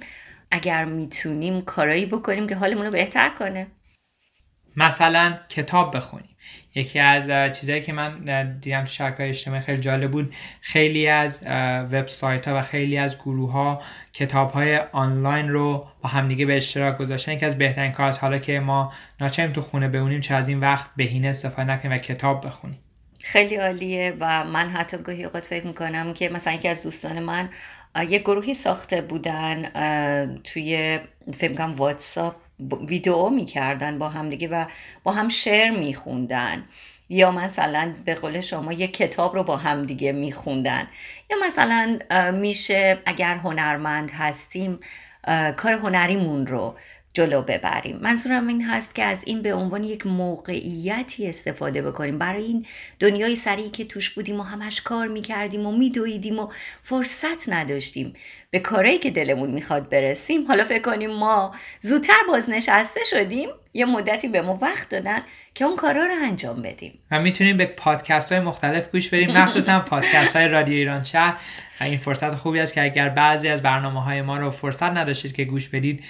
اگر 0.50 0.84
می‌تونیم 0.84 1.60
کارایی 1.60 2.06
بکنیم 2.06 2.46
که 2.46 2.56
حالمون 2.56 2.84
رو 2.84 2.90
بهتر 2.90 3.30
کنه. 3.38 3.66
مثلا 4.76 5.38
کتاب 5.48 5.96
بخونیم. 5.96 6.29
یکی 6.74 6.98
از 6.98 7.30
چیزهایی 7.56 7.82
که 7.82 7.92
من 7.92 8.12
دیدم 8.60 8.80
تو 8.80 8.90
شبکه 8.90 9.28
اجتماعی 9.28 9.60
خیلی 9.62 9.80
جالب 9.80 10.10
بود. 10.10 10.34
خیلی 10.60 11.08
از 11.08 11.44
وبسایت 11.92 12.48
ها 12.48 12.58
و 12.58 12.62
خیلی 12.62 12.98
از 12.98 13.18
گروه 13.18 13.52
ها 13.52 13.82
کتاب 14.12 14.50
های 14.50 14.76
آنلاین 14.76 15.48
رو 15.48 15.86
با 16.02 16.08
همدیگه 16.08 16.46
به 16.46 16.56
اشتراک 16.56 16.98
گذاشتن. 16.98 17.32
یکی 17.32 17.46
از 17.46 17.58
بهترین 17.58 17.92
کار 17.92 18.12
حالا 18.12 18.38
که 18.38 18.60
ما 18.60 18.92
ناچاریم 19.20 19.52
تو 19.52 19.60
خونه 19.60 19.88
بمونیم 19.88 20.20
چه 20.20 20.34
از 20.34 20.48
این 20.48 20.60
وقت 20.60 20.90
بهینه 20.96 21.28
استفاده 21.28 21.70
نکنیم 21.70 21.94
و 21.94 21.98
کتاب 21.98 22.46
بخونیم. 22.46 22.78
خیلی 23.22 23.56
عالیه 23.56 24.16
و 24.20 24.44
من 24.44 24.68
حتی 24.68 24.96
گاهی 24.96 25.24
اوقات 25.24 25.44
فکر 25.44 25.66
می‌کنم 25.66 26.14
که 26.14 26.28
مثلا 26.28 26.52
یکی 26.52 26.68
از 26.68 26.82
دوستان 26.82 27.20
من 27.20 27.48
یه 28.08 28.18
گروهی 28.18 28.54
ساخته 28.54 29.00
بودن 29.00 29.68
توی 30.44 30.98
فکر 31.38 31.54
کنم 31.54 31.72
واتساپ 31.72 32.34
ویدیو 32.88 33.28
می‌کردن 33.28 33.98
با 33.98 34.08
هم 34.08 34.28
دیگه 34.28 34.48
و 34.48 34.64
با 35.04 35.12
هم 35.12 35.28
شعر 35.28 35.70
میخوندن. 35.70 36.64
یا 37.08 37.30
مثلا 37.30 37.94
به 38.04 38.14
قول 38.14 38.40
شما 38.40 38.72
یه 38.72 38.88
کتاب 38.88 39.34
رو 39.34 39.42
با 39.42 39.56
هم 39.56 39.82
دیگه 39.82 40.12
میخوندن. 40.12 40.86
یا 41.30 41.36
مثلا 41.46 41.98
میشه 42.32 42.98
اگر 43.06 43.36
هنرمند 43.36 44.10
هستیم 44.10 44.80
کار 45.56 45.72
هنریمون 45.72 46.46
رو 46.46 46.74
جلو 47.14 47.42
ببریم. 47.42 47.96
منظورم 47.96 48.48
این 48.48 48.64
هست 48.64 48.94
که 48.94 49.04
از 49.04 49.24
این 49.26 49.42
به 49.42 49.54
عنوان 49.54 49.84
یک 49.84 50.06
موقعیتی 50.06 51.28
استفاده 51.28 51.82
بکنیم. 51.82 52.18
برای 52.18 52.44
این 52.44 52.66
دنیای 52.98 53.36
سریعی 53.36 53.70
که 53.70 53.84
توش 53.84 54.10
بودیم 54.10 54.40
و 54.40 54.42
همش 54.42 54.80
کار 54.80 55.08
می‌کردیم 55.08 55.66
و 55.66 55.72
میدویدیم 55.72 56.38
و 56.38 56.48
فرصت 56.82 57.48
نداشتیم 57.48 58.12
به 58.50 58.58
کارهایی 58.58 58.98
که 58.98 59.10
دلمون 59.10 59.50
می‌خواد 59.50 59.88
برسیم. 59.88 60.46
حالا 60.46 60.64
فکر 60.64 60.82
کنیم 60.82 61.10
ما 61.10 61.54
زودتر 61.80 62.22
بازنشسته 62.28 63.00
شدیم. 63.10 63.48
یه 63.74 63.84
مدتی 63.84 64.28
به 64.28 64.42
ما 64.42 64.58
وقت 64.62 64.88
دادن 64.88 65.20
که 65.54 65.64
اون 65.64 65.76
کارا 65.76 66.06
رو 66.06 66.14
انجام 66.24 66.62
بدیم. 66.62 66.98
و 67.10 67.20
می‌تونیم 67.20 67.56
به 67.56 67.66
پادکست 67.66 68.32
های 68.32 68.40
مختلف 68.40 68.90
گوش 68.90 69.08
بریم 69.08 69.30
مخصوصا 69.30 69.80
پادکست 69.80 70.36
های 70.36 70.48
رادیو 70.48 70.74
ایران 70.74 71.04
شهر. 71.04 71.40
این 71.80 71.96
فرصت 71.96 72.34
خوبی 72.34 72.60
است 72.60 72.74
که 72.74 72.82
اگر 72.82 73.08
بعضی 73.08 73.48
از 73.48 73.62
برنامه 73.62 74.04
های 74.04 74.22
ما 74.22 74.38
رو 74.38 74.50
فرصت 74.50 74.82
نداشتید 74.82 75.36
که 75.36 75.44
گوش 75.44 75.68
بدید 75.68 76.04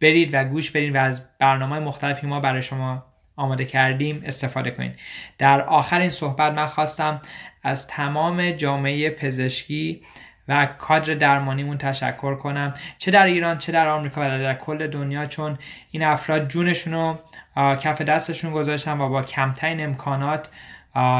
برید 0.00 0.30
و 0.34 0.44
گوش 0.44 0.70
بدید 0.70 0.94
و 0.94 0.98
از 0.98 1.22
برنامه 1.38 1.78
مختلفی 1.78 2.26
ما 2.26 2.40
برای 2.40 2.62
شما 2.62 3.04
آماده 3.36 3.64
کردیم 3.64 4.22
استفاده 4.26 4.70
کنید. 4.70 4.98
در 5.38 5.60
آخر 5.60 6.00
این 6.00 6.10
صحبت 6.10 6.52
من 6.52 6.66
خواستم 6.66 7.20
از 7.62 7.86
تمام 7.86 8.50
جامعه 8.50 9.10
پزشکی 9.10 10.02
و 10.48 10.66
کادر 10.66 11.14
درمانیمون 11.14 11.78
تشکر 11.78 12.34
کنم. 12.34 12.74
چه 12.98 13.10
در 13.10 13.26
ایران 13.26 13.58
چه 13.58 13.72
در 13.72 13.88
آمریکا 13.88 14.20
و 14.20 14.24
در 14.24 14.54
کل 14.54 14.86
دنیا 14.86 15.26
چون 15.26 15.58
این 15.90 16.02
افراد 16.02 16.48
جونشون 16.48 16.92
رو 16.92 17.18
کف 17.56 18.02
دستشون 18.02 18.52
گذاشتن 18.52 19.00
و 19.00 19.08
با 19.08 19.22
کمترین 19.22 19.84
امکانات 19.84 20.48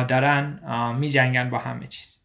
دارن 0.09 0.61
می 0.99 1.09
جنگن 1.09 1.51
با 1.51 1.59
همه 1.59 1.87
چیز. 1.87 2.21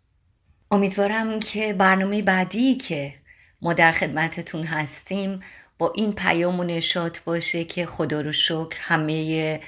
امیدوارم 0.71 1.39
که 1.39 1.73
برنامه 1.73 2.21
بعدی 2.21 2.75
که 2.75 3.13
ما 3.61 3.73
در 3.73 3.91
خدمتتون 3.91 4.63
هستیم 4.63 5.39
با 5.79 5.93
این 5.95 6.13
پیام 6.13 6.59
و 6.59 6.63
نشات 6.63 7.23
باشه 7.23 7.63
که 7.63 7.85
خدا 7.85 8.21
رو 8.21 8.31
شکر 8.31 8.77
همه 8.79 9.59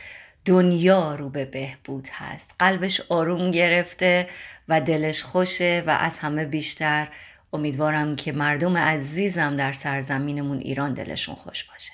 دنیا 0.46 1.16
رو 1.16 1.30
به 1.30 1.46
بهبود 1.46 2.08
هست. 2.12 2.56
قلبش 2.60 3.02
آروم 3.10 3.52
گرفته 3.52 4.28
و 4.70 4.82
دلش 4.82 5.24
خوشه 5.24 5.84
و 5.88 5.90
از 5.90 6.20
همه 6.20 6.46
بیشتر 6.46 7.08
امیدوارم 7.54 8.16
که 8.16 8.32
مردم 8.32 8.78
عزیزم 8.78 9.58
در 9.58 9.74
سرزمینمون 9.74 10.58
ایران 10.58 10.94
دلشون 10.94 11.36
خوش 11.36 11.64
باشه. 11.64 11.94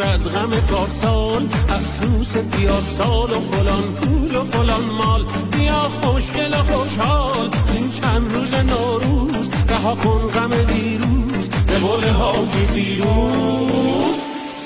دور 0.00 0.08
از 0.08 0.24
غم 0.24 0.50
پارسال 0.50 1.48
افسوس 1.68 2.36
بیار 2.36 2.82
سال 2.98 3.30
و 3.30 3.40
فلان 3.40 3.82
پول 3.82 4.36
و 4.36 4.44
فلان 4.44 4.84
مال. 4.84 5.24
بیا 5.52 5.88
خوشگل 6.02 6.54
و 6.54 6.56
خوشحال 6.56 7.50
این 7.74 7.92
چند 7.92 8.32
روز 8.32 8.54
نوروز. 8.54 9.48
رها 9.68 9.94
کن 9.94 10.28
غم 10.28 10.50
دیروز 10.62 11.48
به 11.66 11.78
قول 11.78 12.08
حاجی 12.08 12.66
فیروز. 12.74 14.14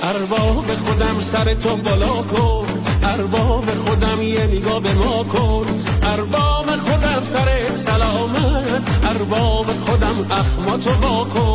ارباب 0.02 0.74
خودم 0.86 1.16
سر 1.32 1.54
تو 1.54 1.76
بالا 1.76 2.22
کن 2.22 2.66
ارباب 3.02 3.64
خودم 3.86 4.22
یه 4.22 4.46
نگاه 4.46 4.80
به 4.80 4.94
ما 4.94 5.24
کن. 5.24 5.66
ارباب 6.02 6.66
خودم 6.66 7.22
سر 7.32 7.72
سلامت 7.86 8.82
ارباب 9.08 9.66
خودم 9.86 10.26
اخماتو 10.30 10.90
با 11.02 11.24
کن. 11.24 11.54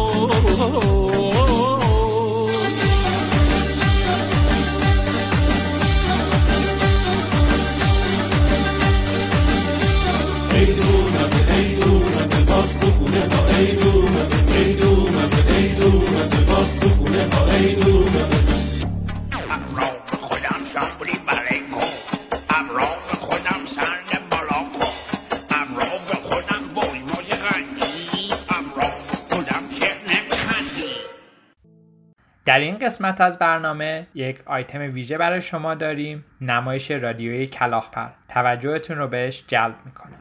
در 32.50 32.60
این 32.60 32.78
قسمت 32.78 33.22
از 33.22 33.40
برنامه 33.40 34.08
یک 34.16 34.40
آیتم 34.46 34.80
ویژه 34.80 35.18
برای 35.18 35.42
شما 35.42 35.76
داریم 35.76 36.26
نمایش 36.42 36.92
رادیویی 36.92 37.48
کلاخپر 37.48 38.10
توجهتون 38.30 38.98
رو 38.98 39.08
بهش 39.08 39.44
جلب 39.48 39.76
می‌کنه 39.86 40.16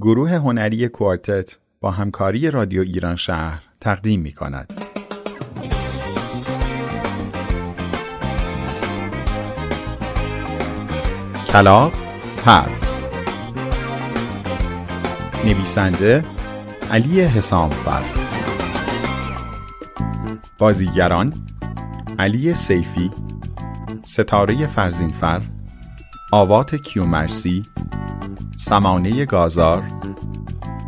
گروه 0.00 0.30
هنری 0.30 0.88
کوارتت 0.88 1.58
با 1.80 1.90
همکاری 1.90 2.50
رادیو 2.50 2.82
ایران 2.82 3.16
شهر 3.16 3.62
تقدیم 3.80 4.20
می 4.20 4.32
کند. 4.32 4.82
کلاق 11.46 11.92
پر 12.44 12.68
نویسنده 15.44 16.24
علی 16.90 17.20
حسامفر 17.20 18.02
بازیگران 20.58 21.32
علی 22.18 22.54
سیفی 22.54 23.10
ستاره 24.06 24.66
فرزینفر 24.66 25.42
آوات 26.32 26.74
کیومرسی 26.74 27.62
سمانه 28.56 29.24
گازار 29.24 29.82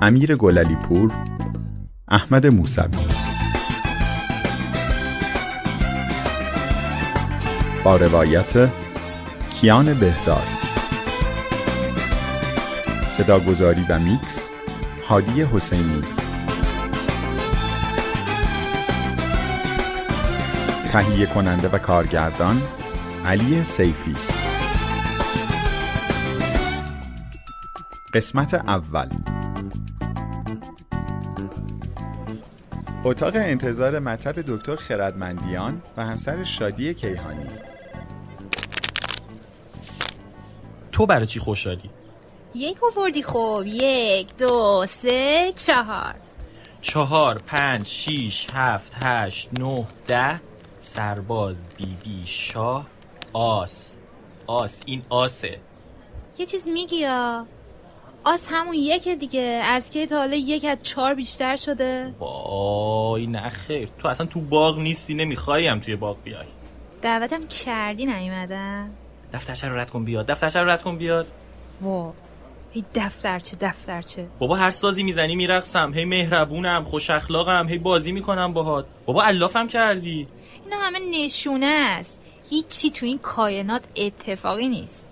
امیر 0.03 0.37
گللی 0.37 0.77
پور 0.77 1.13
احمد 2.09 2.47
موسوی. 2.47 3.07
با 7.85 7.97
روایت 7.97 8.71
کیان 9.51 9.95
بهدار 9.95 10.43
صداگذاری 13.07 13.87
و 13.89 13.99
میکس 13.99 14.51
هادی 15.09 15.43
حسینی. 15.43 16.03
تهیه 20.93 21.27
کننده 21.27 21.69
و 21.69 21.79
کارگردان 21.79 22.63
علی 23.25 23.65
سیفی. 23.65 24.15
قسمت 28.15 28.55
اول. 28.55 29.09
اتاق 33.09 33.37
انتظار 33.37 33.99
مطب 33.99 34.35
دکتر 34.49 34.77
خردمندیان 34.77 35.83
و 35.97 36.05
همسر 36.05 36.45
شادی 36.45 36.95
کیهانی. 36.95 37.49
تو 40.93 41.07
برای 41.07 41.27
چی 41.27 41.41
خوشحالی؟ 41.41 41.91
یک 42.55 42.79
آوردی 42.85 43.23
خوب. 43.23 43.67
یک 43.67 44.37
دو 44.37 44.87
سه 44.89 45.53
چهار. 45.57 46.15
چهار 46.81 47.39
پنج 47.47 47.87
شیش 47.87 48.47
هفت 48.55 49.05
هشت 49.05 49.51
نه 49.61 49.87
ده. 50.07 50.41
سرباز 50.79 51.69
بیبی 51.77 52.23
شاه 52.27 52.87
آس. 53.33 53.99
آس 54.47 54.81
این 54.87 55.03
آسه. 55.09 55.59
یه 56.39 56.47
چیز 56.47 56.69
میگی 56.69 56.97
یا؟ 56.97 57.47
آس 58.25 58.49
همون 58.53 58.75
یکه 58.75 59.17
دیگه. 59.17 59.41
از 59.65 59.91
که 59.91 60.07
تا 60.07 60.19
حالا 60.19 60.37
یک 60.37 60.65
از 60.65 60.79
چهار 60.83 61.15
بیشتر 61.15 61.57
شده. 61.57 62.15
وای 62.19 63.27
نه 63.27 63.49
خیر 63.49 63.89
تو 63.99 64.09
اصلا 64.09 64.27
تو 64.27 64.41
باغ 64.41 64.79
نیستی 64.79 65.15
نمی‌خوایم 65.15 65.79
توی 65.79 65.97
باغ 65.97 66.17
بیای. 66.25 66.47
دعوتم 67.03 67.47
کردی 67.47 68.07
نیومدم 68.07 68.91
دفترچه 69.33 69.69
رو 69.69 69.77
رد 69.79 69.91
کن 69.91 70.05
بیاد. 70.05 70.27
دفترچه 70.27 70.61
رو 70.61 70.71
رد 70.71 70.83
کن 70.83 70.99
بیاد. 70.99 71.27
وا. 71.81 72.13
هی 72.73 72.85
دفترچه 72.95 73.57
دفترچه. 73.61 74.27
بابا 74.39 74.57
هر 74.57 74.71
سازی 74.71 75.03
می‌زنی 75.03 75.37
میرقصم. 75.37 75.93
هی 75.95 76.05
مهربونم 76.05 76.85
خوش 76.85 77.11
اخلاقم 77.11 77.69
هی 77.69 77.79
بازی 77.79 78.13
می‌کنم 78.13 78.53
باهات. 78.53 78.87
بابا 79.07 79.25
علافم 79.25 79.67
کردی. 79.67 80.29
اینا 80.65 80.77
همه 80.77 80.99
نشونه 81.11 81.67
است. 81.67 82.21
هیچی 82.51 82.91
تو 82.91 83.07
این 83.07 83.19
کائنات 83.19 83.83
اتفاقی 83.97 84.69
نیست. 84.69 85.08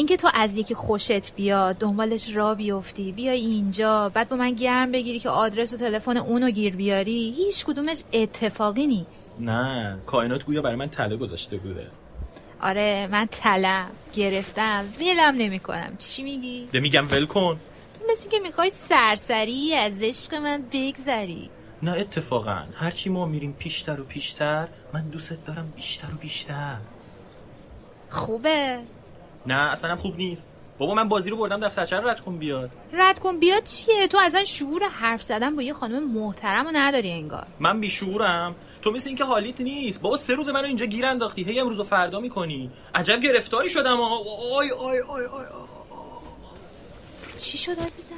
اینکه 0.00 0.16
تو 0.16 0.30
از 0.34 0.56
یکی 0.56 0.74
خوشت 0.74 1.34
بیاد 1.34 1.76
دنبالش 1.76 2.36
را 2.36 2.54
بیفتی 2.54 3.12
بیای 3.12 3.40
اینجا 3.40 4.08
بعد 4.08 4.28
با 4.28 4.36
من 4.36 4.50
گرم 4.50 4.92
بگیری 4.92 5.18
که 5.18 5.28
آدرس 5.28 5.74
و 5.74 5.76
تلفن 5.76 6.16
اونو 6.16 6.50
گیر 6.50 6.76
بیاری 6.76 7.34
هیچ 7.36 7.64
کدومش 7.64 8.02
اتفاقی 8.12 8.86
نیست. 8.86 9.36
نه 9.40 9.98
کائنات 10.06 10.44
گویا 10.44 10.62
برای 10.62 10.76
من 10.76 10.88
تله 10.88 11.16
گذاشته 11.16 11.56
بوده. 11.56 11.86
آره 12.60 13.08
من 13.12 13.26
تلم 13.26 13.86
گرفتم. 14.14 14.84
ولم 15.00 15.34
نمی‌کنم. 15.34 15.96
چی 15.98 16.22
میگی؟ 16.22 16.66
ده 16.72 16.80
میگم 16.80 17.06
ول 17.10 17.26
کن. 17.26 17.56
تو 17.94 18.12
مثل 18.12 18.30
که 18.30 18.38
می‌خوای 18.38 18.70
سرسری 18.70 19.74
از 19.74 20.02
عشق 20.02 20.34
من 20.34 20.62
بگذری. 20.72 21.50
نه 21.82 21.92
اتفاقا. 21.92 22.62
هرچی 22.74 23.10
ما 23.10 23.26
میریم 23.26 23.52
پیشتر 23.58 24.00
و 24.00 24.04
پیشتر 24.04 24.68
من 24.94 25.02
دوست 25.08 25.46
دارم 25.46 25.72
بیشتر 25.76 26.08
و 26.14 26.16
بیشتر. 26.20 26.76
خوبه. 28.10 28.78
نه 29.46 29.70
اصلا 29.70 29.96
خوب 29.96 30.16
نیست. 30.16 30.46
بابا 30.78 30.94
من 30.94 31.08
بازی 31.08 31.30
رو 31.30 31.36
بردم 31.36 31.60
دفترچه 31.60 31.96
رو 31.96 32.08
رد 32.08 32.20
کن 32.20 32.38
بیاد. 32.38 32.70
رد 32.92 33.18
کن 33.18 33.38
بیاد 33.38 33.64
چیه؟ 33.64 34.08
تو 34.08 34.18
اصلا 34.22 34.44
شعور 34.44 34.82
حرف 34.88 35.22
زدن 35.22 35.56
با 35.56 35.62
یه 35.62 35.72
خانم 35.72 36.12
محترم 36.12 36.64
رو 36.64 36.70
نداری 36.74 37.10
انگار. 37.12 37.46
من 37.60 37.80
بیشعورم. 37.80 38.54
تو 38.82 38.90
مثل 38.90 39.08
اینکه 39.08 39.24
حالیت 39.24 39.60
نیست. 39.60 40.02
بابا 40.02 40.16
سه 40.16 40.34
روز 40.34 40.48
منو 40.48 40.64
اینجا 40.64 40.86
گیر 40.86 41.06
انداختی. 41.06 41.44
هی 41.44 41.60
امروز 41.60 41.80
و 41.80 41.84
فردا 41.84 42.20
می‌کنی. 42.20 42.70
عجب 42.94 43.20
گرفتاری 43.20 43.70
شدم 43.70 44.00
آی 44.00 44.70
آی 44.70 44.70
آی 44.70 44.98
آی 45.08 45.26
آی. 45.26 45.44
چی 47.38 47.58
شد 47.58 47.70
عزیزم؟ 47.70 48.14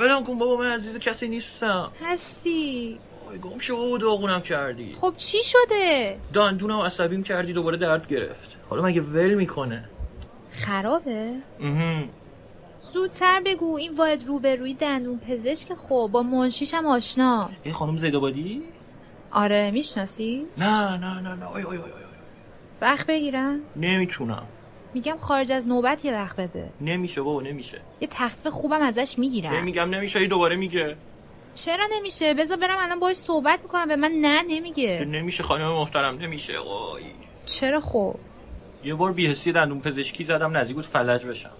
ولم 0.00 0.24
کن 0.24 0.38
بابا 0.38 0.56
من 0.56 0.72
عزیز 0.72 0.98
کسی 0.98 1.28
نیستم. 1.28 1.92
هستی؟ 2.02 2.98
آی 3.30 3.38
گم 3.38 3.58
شو 3.58 3.76
بابا 3.76 3.98
داغونم 3.98 4.40
کردی. 4.40 4.96
خب 5.00 5.14
چی 5.16 5.38
شده؟ 5.42 6.18
دندونم 6.34 6.78
عصبیم 6.78 7.22
کردی 7.22 7.52
دوباره 7.52 7.76
درد 7.76 8.08
گرفت. 8.08 8.56
حالا 8.70 8.82
مگه 8.82 9.00
ول 9.00 9.34
می‌کنه؟ 9.34 9.88
خرابه. 10.52 11.32
زودتر 12.80 13.40
بگو 13.44 13.76
این 13.76 13.94
واحد 13.94 14.26
روبروی 14.26 14.74
دندون 14.74 15.18
پزشک 15.18 15.74
خب 15.74 16.08
با 16.12 16.22
منشیشم 16.22 16.86
آشنا. 16.86 17.50
ای 17.62 17.72
خانم 17.72 17.98
زیدآبادی 17.98 18.62
آره 19.30 19.70
می‌شناسی؟ 19.70 20.46
نه 20.58 20.96
نه 20.96 21.20
نه 21.20 21.34
نه. 21.34 21.44
آی 21.44 21.62
آی 21.62 21.76
آی 21.76 21.76
آی. 21.76 21.90
وقت 22.80 23.06
بگیرم؟ 23.06 23.60
نمی‌تونم. 23.76 24.46
میگم 24.94 25.16
خارج 25.20 25.52
از 25.52 25.68
نوبت 25.68 26.04
یه 26.04 26.12
وقت 26.12 26.36
بده. 26.36 26.70
نمیشه 26.80 27.22
بابا 27.22 27.42
نمیشه. 27.42 27.80
یه 28.00 28.08
تخفیف 28.10 28.46
خوبم 28.46 28.82
ازش 28.82 29.18
می‌گیرم. 29.18 29.54
نمیگم 29.54 29.90
نمیشه. 29.90 30.18
ای 30.18 30.26
دوباره 30.26 30.56
میگه. 30.56 30.96
چرا 31.54 31.86
نمیشه؟ 31.98 32.34
بذار 32.34 32.56
برم 32.56 32.78
الان 32.80 33.00
باهاش 33.00 33.16
صحبت 33.16 33.62
می‌کنم. 33.62 33.88
به 33.88 33.96
من 33.96 34.12
نه 34.12 34.42
نمیگه. 34.48 35.06
نمیشه 35.08 35.42
خانم 35.42 35.68
محترم 35.68 36.18
نمیشه. 36.18 36.58
وای. 36.58 37.02
چرا 37.46 37.80
خب 37.80 38.14
یه 38.84 38.94
بار 38.94 39.12
بی‌حسی 39.12 39.52
دندون 39.52 39.80
پزشکی 39.80 40.24
زدم 40.24 40.56
نزدیک 40.56 40.76
بود 40.76 40.84
فلج 40.84 41.26
بشم. 41.26 41.50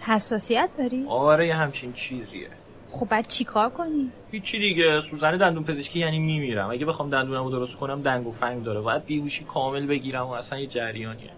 حساسیت 0.00 0.68
داری؟ 0.78 1.06
آره 1.08 1.46
یه 1.46 1.54
همچین 1.54 1.92
چیزیه. 1.92 2.48
خب 2.90 3.08
بعد 3.08 3.26
چی 3.26 3.44
کار 3.44 3.70
کنی؟ 3.70 4.12
هیچی 4.30 4.58
دیگه 4.58 5.00
سوزن 5.00 5.36
دندون 5.36 5.64
پزشکی 5.64 5.98
یعنی 5.98 6.18
میمیرم. 6.18 6.70
اگه 6.70 6.86
بخوام 6.86 7.10
دندونمو 7.10 7.50
درست 7.50 7.76
کنم 7.76 8.02
دنگ 8.02 8.26
و 8.26 8.32
فنگ 8.32 8.64
داره. 8.64 8.80
باید 8.80 9.04
بیهوشی 9.04 9.44
کامل 9.44 9.86
بگیرم 9.86 10.26
و 10.26 10.30
اصلا 10.30 10.58
یه 10.58 10.66
جریانیه. 10.66 11.30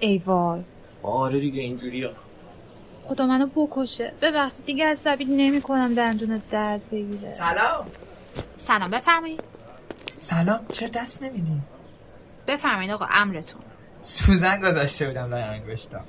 ای 0.00 0.22
وای. 0.26 0.60
آره 1.02 1.40
دیگه 1.40 1.62
اینجوریه. 1.62 2.10
خدا 3.04 3.26
منو 3.26 3.46
بکشه. 3.46 4.12
ببخشید 4.22 4.64
دیگه 4.64 4.86
عصبی 4.86 5.24
نمی 5.24 5.62
کنم 5.62 5.94
دندون 5.94 6.42
درد 6.50 6.90
بگیره. 6.90 7.28
سلام. 7.28 7.86
سلام 8.56 8.90
بفرمایید. 8.90 9.42
سلام 10.18 10.60
چرا 10.72 10.88
دست 10.88 11.22
نمیدی؟ 11.22 11.52
بفرمایید 12.46 12.92
آقا 12.92 13.06
امرتون. 13.10 13.60
سوزن 14.00 14.60
گذاشته 14.60 15.06
بودم 15.06 15.30
لای 15.30 15.42
انگشتم 15.42 16.04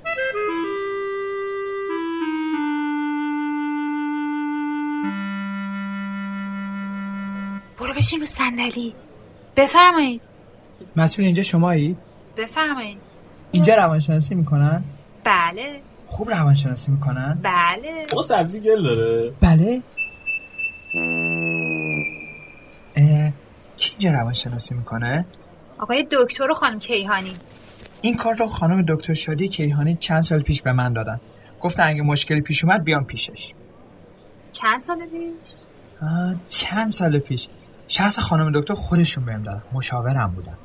برو 7.79 7.93
بشین 7.93 8.19
رو 8.19 8.25
صندلی. 8.25 8.95
بفرمایید. 9.55 10.21
مسئول 10.95 11.25
اینجا 11.25 11.43
شمایی؟ 11.43 11.97
بفرمایید. 12.37 12.97
اینجا 13.51 13.75
روانشناسی 13.75 14.35
می‌کنن؟ 14.35 14.83
بله. 15.23 15.81
خوب 16.07 16.29
روانشناسی 16.29 16.91
می‌کنن؟ 16.91 17.39
بله. 17.43 18.05
او 18.13 18.21
سبزی 18.21 18.59
گل 18.59 18.83
داره. 18.83 19.33
بله. 19.41 19.81
اه، 22.95 23.31
کی 23.77 23.91
اینجا 23.91 24.19
روانشناسی 24.19 24.75
می‌کنه؟ 24.75 25.25
آقای 25.77 26.07
دکتر 26.11 26.51
و 26.51 26.53
خانم 26.53 26.79
کیهانی. 26.79 27.35
این 28.01 28.15
کار 28.15 28.35
رو 28.35 28.47
خانم 28.47 28.85
دکتر 28.87 29.13
شادی 29.13 29.47
کیهانی 29.47 29.95
چند 29.95 30.21
سال 30.21 30.41
پیش 30.41 30.61
به 30.61 30.73
من 30.73 30.93
دادن. 30.93 31.19
گفتن 31.61 31.83
اگه 31.83 32.01
مشکلی 32.01 32.41
پیش 32.41 32.63
اومد 32.63 32.83
بیام 32.83 33.05
پیشش. 33.05 33.53
چند 34.51 34.79
سال 34.79 34.99
پیش؟ 34.99 35.31
آه، 36.01 36.35
چند 36.47 36.87
سال 36.89 37.19
پیش. 37.19 37.47
شخص 37.87 38.19
خانم 38.19 38.51
دکتر 38.51 38.73
خودشون 38.73 39.25
بهم 39.25 39.43
دادن. 39.43 39.61
مشاورم 39.73 40.31
بودن. 40.35 40.57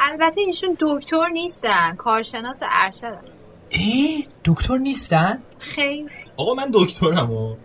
البته 0.00 0.40
ایشون 0.40 0.76
دکتر 0.80 1.28
نیستن. 1.32 1.94
کارشناس 1.94 2.62
ارشدن 2.72 3.20
ای 3.68 4.26
دکتر 4.44 4.76
نیستن؟ 4.76 5.42
خیر. 5.58 6.10
آقا 6.36 6.54
من 6.54 6.70
دکترم. 6.74 7.32
و 7.32 7.56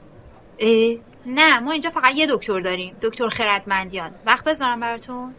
اه، 0.59 0.95
نه 1.25 1.59
ما 1.59 1.71
اینجا 1.71 1.89
فقط 1.89 2.15
یه 2.15 2.27
دکتر 2.29 2.59
داریم. 2.59 2.95
دکتر 3.01 3.29
خردمندیان. 3.29 4.11
وقت 4.25 4.43
بذارم 4.43 4.79
براتون. 4.79 5.33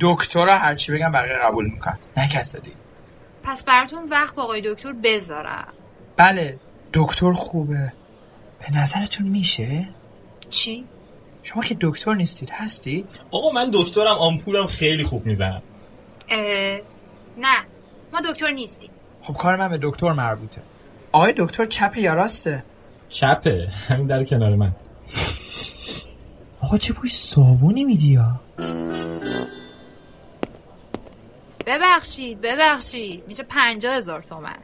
دکتر 0.00 0.48
هرچی 0.48 0.92
بگم 0.92 1.12
بقیه 1.12 1.38
قبول 1.44 1.70
می‌کنن. 1.70 1.98
نه 2.16 2.28
کس 2.28 2.56
دیگه 2.56 2.76
پس 3.42 3.64
براتون 3.64 4.08
وقت 4.08 4.34
با 4.34 4.42
آقای 4.42 4.62
دکتر 4.64 4.92
بذارم. 4.92 5.68
بله 6.16 6.58
دکتر 6.92 7.32
خوبه. 7.32 7.92
به 8.60 8.76
نظرتون 8.76 9.26
میشه؟ 9.26 9.88
چی؟ 10.50 10.84
شما 11.42 11.62
که 11.62 11.76
دکتر 11.80 12.14
نیستید 12.14 12.50
هستید 12.50 13.08
آقا 13.30 13.50
من 13.50 13.70
دکترم 13.74 14.16
آمپولم 14.18 14.66
خیلی 14.66 15.04
خوب 15.04 15.26
می‌زنم. 15.26 15.62
اه، 16.28 16.80
نه 17.38 17.64
ما 18.12 18.20
دکتر 18.30 18.50
نیستیم. 18.50 18.90
خب 19.22 19.34
کار 19.34 19.56
من 19.56 19.68
به 19.68 19.78
دکتر 19.82 20.12
مربوطه. 20.12 20.60
آقای 21.12 21.34
دکتر 21.36 21.66
چپ 21.66 21.96
یا 21.96 22.14
راسته؟ 22.14 22.64
چپه. 23.08 23.68
همین 23.88 24.06
در 24.06 24.24
کنار 24.24 24.54
من. 24.54 24.72
آقا 26.60 26.76
چه 26.76 26.92
بوی 26.92 27.08
صابونی 27.08 27.84
میدی 27.84 28.12
یا؟ 28.12 28.40
ببخشید 31.70 32.40
ببخشید. 32.40 33.28
میشه 33.28 33.42
پنجاه 33.42 33.94
هزار 33.94 34.22
تومن. 34.22 34.58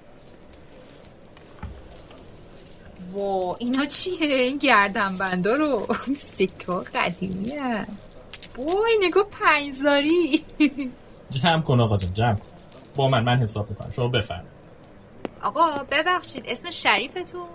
وا 3.12 3.56
اینا 3.58 3.84
چیه؟ 3.84 4.34
این 4.34 4.58
گردن 4.58 5.16
بندا 5.20 5.52
رو. 5.52 5.78
سکه 6.16 6.72
ها 6.72 6.84
قدیمی 6.94 7.52
وای 8.58 8.98
نگاه 9.02 9.24
پنجزاری. 9.24 10.44
جمع 11.30 11.62
کن 11.62 11.80
آقا 11.80 11.96
جمع 11.96 12.34
کن. 12.34 12.46
با 12.96 13.08
من 13.08 13.24
من 13.24 13.38
حساب 13.38 13.70
می‌کنم. 13.70 13.90
شما 13.90 14.08
بفرم 14.08 14.46
آقا 15.42 15.70
ببخشید. 15.90 16.44
اسم 16.48 16.70
شریفتون؟ 16.70 17.48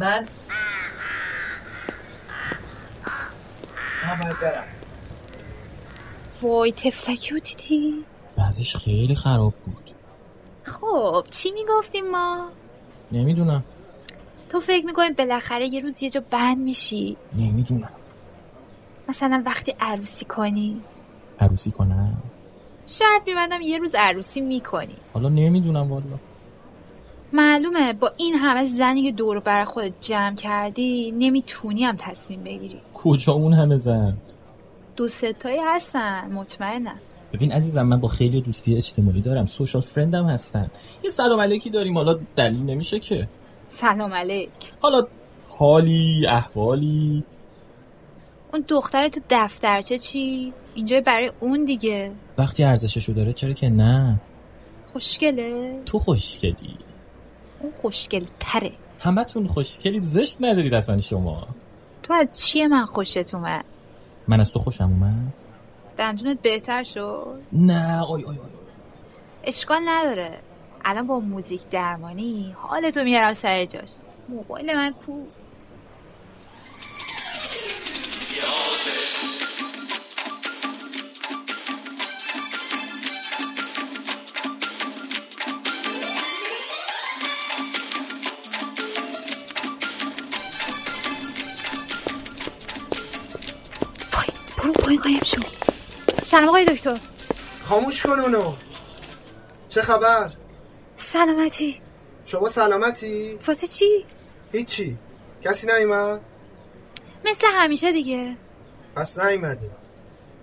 من 0.00 0.28
من 4.04 4.18
باید 4.22 4.40
برم. 4.40 4.64
وای 6.42 6.72
تفلکی 6.72 7.30
رو 7.30 7.38
دیدی؟ 7.38 8.04
وضعش 8.38 8.76
خیلی 8.76 9.14
خراب 9.14 9.54
بود. 9.64 9.90
خب 10.62 11.24
چی 11.30 11.50
می‌گفتیم 11.50 12.10
ما؟ 12.10 12.48
نمی‌دونم. 13.12 13.64
تو 14.48 14.60
فکر 14.60 14.86
می‌کنی 14.86 15.10
بالاخره 15.10 15.66
یه 15.66 15.80
روز 15.80 16.02
یه 16.02 16.10
جا 16.10 16.22
بند 16.30 16.58
میشی؟ 16.58 17.16
نمی‌دونم. 17.34 17.90
مثلا 19.08 19.42
وقتی 19.46 19.74
عروسی 19.80 20.24
کنی. 20.24 20.80
عروسی 21.40 21.70
کنم؟ 21.70 22.22
شرط 22.86 23.22
میبندم 23.26 23.60
یه 23.60 23.78
روز 23.78 23.94
عروسی 23.94 24.40
می‌کنی. 24.40 24.96
حالا 25.14 25.28
نمی‌دونم 25.28 25.92
والا. 25.92 26.18
معلومه 27.32 27.92
با 27.92 28.12
این 28.16 28.34
همه 28.34 28.64
زنی 28.64 29.02
که 29.02 29.12
دور 29.12 29.40
بر 29.40 29.64
خودت 29.64 29.92
جمع 30.00 30.34
کردی 30.34 31.10
نمی‌تونی 31.18 31.84
هم 31.84 31.96
تصمیم 31.98 32.44
بگیری. 32.44 32.80
کجا 32.94 33.32
اون 33.32 33.52
همه 33.52 33.78
زن؟ 33.78 34.16
دو 34.96 35.08
ستایی 35.08 35.60
هستن 35.66 36.32
مطمئنم. 36.32 36.98
ببین 37.32 37.52
عزیزم 37.52 37.82
من 37.82 38.00
با 38.00 38.08
خیلی 38.08 38.40
دوستی 38.40 38.76
اجتماعی 38.76 39.20
دارم. 39.20 39.46
سوشال 39.46 39.82
فرندم 39.82 40.26
هستن. 40.26 40.70
یه 41.04 41.10
سلام 41.10 41.40
علیکی 41.40 41.70
داریم. 41.70 41.94
حالا 41.94 42.18
دلیل 42.36 42.62
نمیشه 42.62 42.98
که. 42.98 43.28
سلام 43.70 44.14
علیک. 44.14 44.50
حالا 44.80 45.06
حالی 45.48 46.26
احوالی. 46.26 47.24
اون 48.52 48.64
دختر 48.68 49.08
تو 49.08 49.20
دفترچه 49.30 49.98
چی؟ 49.98 50.52
اینجا 50.74 51.00
برای 51.00 51.30
اون 51.40 51.64
دیگه. 51.64 52.12
وقتی 52.38 52.64
ارزششو 52.64 53.12
داره 53.12 53.32
چرا 53.32 53.52
که 53.52 53.68
نه؟ 53.68 54.20
خوشگله؟ 54.92 55.82
تو 55.86 55.98
خوشگلی. 55.98 56.76
اون 57.60 57.72
خوشگل 57.82 58.24
تره 58.40 58.72
همتون 59.00 59.46
خوشگلی 59.46 60.00
زشت 60.00 60.36
ندارید 60.40 60.74
اصلا 60.74 60.98
شما. 60.98 61.46
تو 62.02 62.12
از 62.12 62.28
چیه 62.34 62.68
من 62.68 62.84
خوشت 62.84 63.34
اومد؟ 63.34 63.64
من 64.28 64.40
از 64.40 64.52
تو 64.52 64.58
خوشم 64.58 64.84
اومد؟ 64.84 65.32
دندونت 65.98 66.42
بهتر 66.42 66.82
شد؟ 66.82 67.40
نه 67.52 68.02
آی 68.02 68.24
آی 68.24 68.38
آی 68.38 68.48
اشکال 69.44 69.82
نداره. 69.84 70.40
الان 70.84 71.06
با 71.06 71.20
موزیک 71.20 71.68
درمانی 71.70 72.52
حالتو 72.58 73.04
میارم 73.04 73.34
سر 73.34 73.64
جاش. 73.64 73.90
موبایل 74.28 74.76
من 74.76 74.92
کو؟ 74.92 75.26
Oh, 94.12 94.58
برو 94.58 94.72
فای 94.72 94.96
قایم 94.96 95.57
سلام 96.30 96.48
آقای 96.48 96.64
دکتر 96.64 97.00
خاموش 97.60 98.02
کن 98.02 98.20
اونو 98.20 98.54
چه 99.68 99.82
خبر؟ 99.82 100.30
سلامتی 100.96 101.80
شما 102.24 102.48
سلامتی؟ 102.48 103.38
واسه 103.46 103.66
چی؟ 103.66 104.06
هیچی 104.52 104.96
کسی 105.42 105.66
نیومد؟ 105.66 106.20
مثل 107.24 107.46
همیشه 107.50 107.92
دیگه 107.92 108.36
پس 108.96 109.18
نیومده 109.18 109.70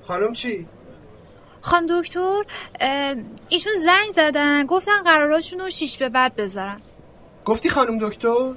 خانم 0.03 0.33
چی؟ 0.33 0.67
خانم 1.61 2.01
دکتر 2.01 2.43
ایشون 3.49 3.73
زنگ 3.73 4.11
زدن 4.11 4.65
گفتن 4.65 5.03
قراراشون 5.03 5.59
رو 5.59 5.69
شیش 5.69 5.97
به 5.97 6.09
بعد 6.09 6.35
بذارن 6.35 6.81
گفتی 7.45 7.69
خانم 7.69 8.09
دکتر؟ 8.09 8.53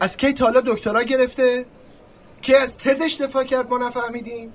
از 0.00 0.16
کی 0.16 0.32
تالا 0.32 0.60
دکترا 0.60 1.02
گرفته؟ 1.02 1.66
کی 2.42 2.54
از 2.54 2.78
تزش 2.78 3.16
دفاع 3.20 3.44
کرد 3.44 3.70
ما 3.70 3.78
نفهمیدیم؟ 3.78 4.52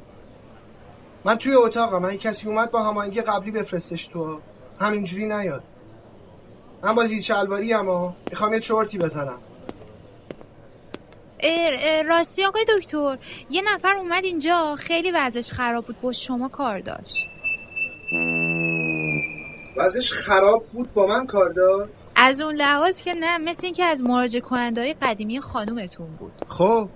من 1.26 1.36
توی 1.36 1.54
اتاقم 1.54 2.02
من 2.02 2.18
کسی 2.18 2.48
اومد 2.48 2.72
با 2.72 2.84
هماهنگی 2.84 3.22
قبلی 3.22 3.52
بفرستش 3.52 4.08
تو. 4.08 4.40
همینجوری 4.80 5.26
نیاد. 5.26 5.64
من 6.84 6.96
با 6.96 7.06
زیر 7.06 7.22
شلواری 7.22 7.74
اما 7.74 8.16
می‌خوام 8.30 8.54
یه 8.54 8.60
چرتی 8.60 8.98
بزنم. 8.98 9.40
اه، 11.40 11.72
اه، 11.80 12.04
راستی 12.04 12.46
آقای 12.46 12.66
دکتر 12.78 13.18
یه 13.50 13.62
نفر 13.74 13.94
اومد 13.98 14.24
اینجا. 14.24 14.76
خیلی 14.76 15.12
وضعش 15.12 15.52
خراب 15.52 15.86
بود. 15.86 16.02
با 16.02 16.12
شما 16.12 16.50
کار 16.50 16.80
داشت. 16.80 17.28
وضعش 19.78 20.14
خراب 20.14 20.66
بود؟ 20.74 20.94
با 20.94 21.08
من 21.08 21.26
کار 21.26 21.50
داد 21.50 21.90
از 22.16 22.42
اون 22.42 22.56
لحاظ 22.56 23.02
که 23.02 23.14
نه 23.14 23.38
مثل 23.38 23.66
اینکه 23.66 23.84
از 23.84 24.04
مراجع 24.04 24.40
کننده 24.40 24.82
های 24.82 24.94
قدیمی 25.02 25.40
خانومتون 25.40 26.08
بود. 26.08 26.34
خب. 26.48 26.90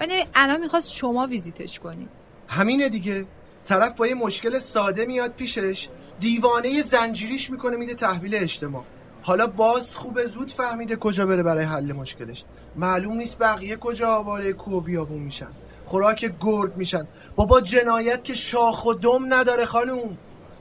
ولی 0.00 0.26
الان 0.34 0.60
می‌خواست 0.60 0.92
شما 0.92 1.26
ویزیتش 1.26 1.80
کنید 1.80 2.08
همینه 2.48 2.88
دیگه. 2.88 3.26
طرف 3.68 3.96
با 3.96 4.06
یه 4.06 4.14
مشکل 4.14 4.58
ساده 4.58 5.06
میاد 5.06 5.32
پیشش 5.32 5.88
دیوانه 6.20 6.82
زنجیریش 6.82 7.50
می‌کنه 7.50 7.76
میده 7.76 7.94
تحویل 7.94 8.34
اجتماع. 8.34 8.84
حالا 9.22 9.46
باز 9.46 9.96
خوبه 9.96 10.26
زود 10.26 10.50
فهمیده 10.50 10.96
کجا 10.96 11.26
بره 11.26 11.42
برای 11.42 11.64
حل 11.64 11.92
مشکلش. 11.92 12.44
معلوم 12.76 13.16
نیست 13.16 13.38
بقیه 13.38 13.76
کجا 13.76 14.08
آواره 14.08 14.52
کو 14.52 14.80
بیابون 14.80 15.18
میشن. 15.18 15.48
خوراک 15.84 16.32
گرد 16.40 16.76
میشن. 16.76 17.06
بابا 17.36 17.60
جنایت 17.60 18.24
که 18.24 18.34
شاخ 18.34 18.86
و 18.86 18.94
دم 18.94 19.34
نداره 19.34 19.64
خانوم. 19.64 20.18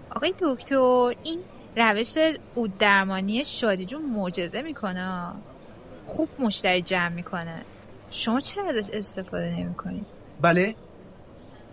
آقای 0.09 0.33
دکتر 0.39 1.15
این 1.23 1.39
روش 1.75 2.15
اود 2.55 2.77
درمانی 2.77 3.45
شادی 3.45 3.85
جون 3.85 4.01
معجزه 4.05 4.61
می‌کنه. 4.61 5.31
خوب 6.05 6.29
مشتری 6.39 6.81
جمع 6.81 7.09
می‌کنه. 7.09 7.65
شما 8.09 8.39
چرا 8.39 8.69
ازش 8.69 8.89
استفاده 8.93 9.55
نمی‌کنید 9.59 10.05
بله. 10.41 10.75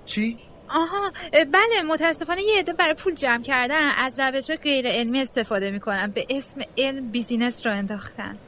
چی؟ 0.07 0.39
آها 0.75 1.13
بله 1.33 1.83
متاسفانه 1.89 2.43
یه 2.43 2.59
عده 2.59 2.73
برای 2.73 2.95
پول 2.95 3.15
جمع 3.15 3.43
کردن 3.43 3.91
از 3.99 4.21
روش 4.21 4.51
غیر 4.51 4.87
علمی 4.89 5.21
استفاده 5.21 5.71
می‌کنن 5.71 6.11
به 6.11 6.27
اسم 6.31 6.61
علم 6.79 7.11
بیزینس 7.11 7.67
را 7.67 7.73
انداختن. 7.73 8.39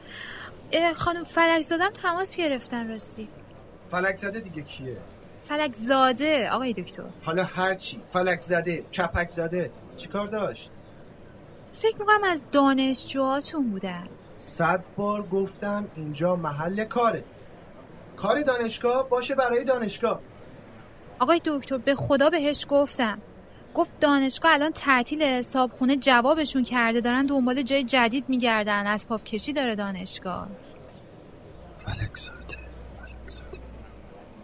خانم 0.95 1.23
فلک 1.23 1.61
زادم 1.61 1.89
تماس 1.89 2.37
گرفتن 2.37 2.89
راستی. 2.89 3.27
فلک 3.91 4.17
زده 4.17 4.39
دیگه 4.39 4.61
کیه؟ 4.61 4.97
فلک 5.47 5.75
زاده 5.75 6.49
آقای 6.49 6.73
دکتر. 6.73 7.03
حالا 7.23 7.43
هرچی 7.43 8.01
فلک 8.13 8.41
زده 8.41 8.81
کپک 8.81 9.29
زده 9.29 9.71
چیکار 9.97 10.27
داشت؟ 10.27 10.71
فکر 11.73 11.97
می‌کنم 11.99 12.23
از 12.23 12.45
دانشجوهاتون 12.51 13.69
بودن. 13.69 14.07
صد 14.37 14.83
بار 14.95 15.21
گفتم 15.21 15.87
اینجا 15.95 16.35
محل 16.35 16.83
کاره. 16.83 17.23
کار 18.17 18.41
دانشگاه 18.41 19.09
باشه 19.09 19.35
برای 19.35 19.63
دانشگاه. 19.63 20.21
آقای 21.19 21.41
دکتر 21.45 21.77
به 21.77 21.95
خدا 21.95 22.29
بهش 22.29 22.65
گفتم. 22.69 23.19
گفت 23.73 23.99
دانشگاه 23.99 24.53
الان 24.53 24.71
تعطیل 24.71 25.23
حسابخونه 25.23 25.95
جوابشون 25.95 26.63
کرده 26.63 27.01
دارن 27.01 27.25
دنبال 27.25 27.61
جای 27.61 27.83
جدید 27.83 28.25
میگردن. 28.27 28.87
از 28.87 29.07
پاپ 29.07 29.23
کشی 29.23 29.53
داره 29.53 29.75
دانشگاه. 29.75 30.47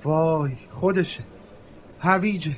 وای 0.04 0.52
خودشه. 0.70 1.24
هویجه. 2.00 2.58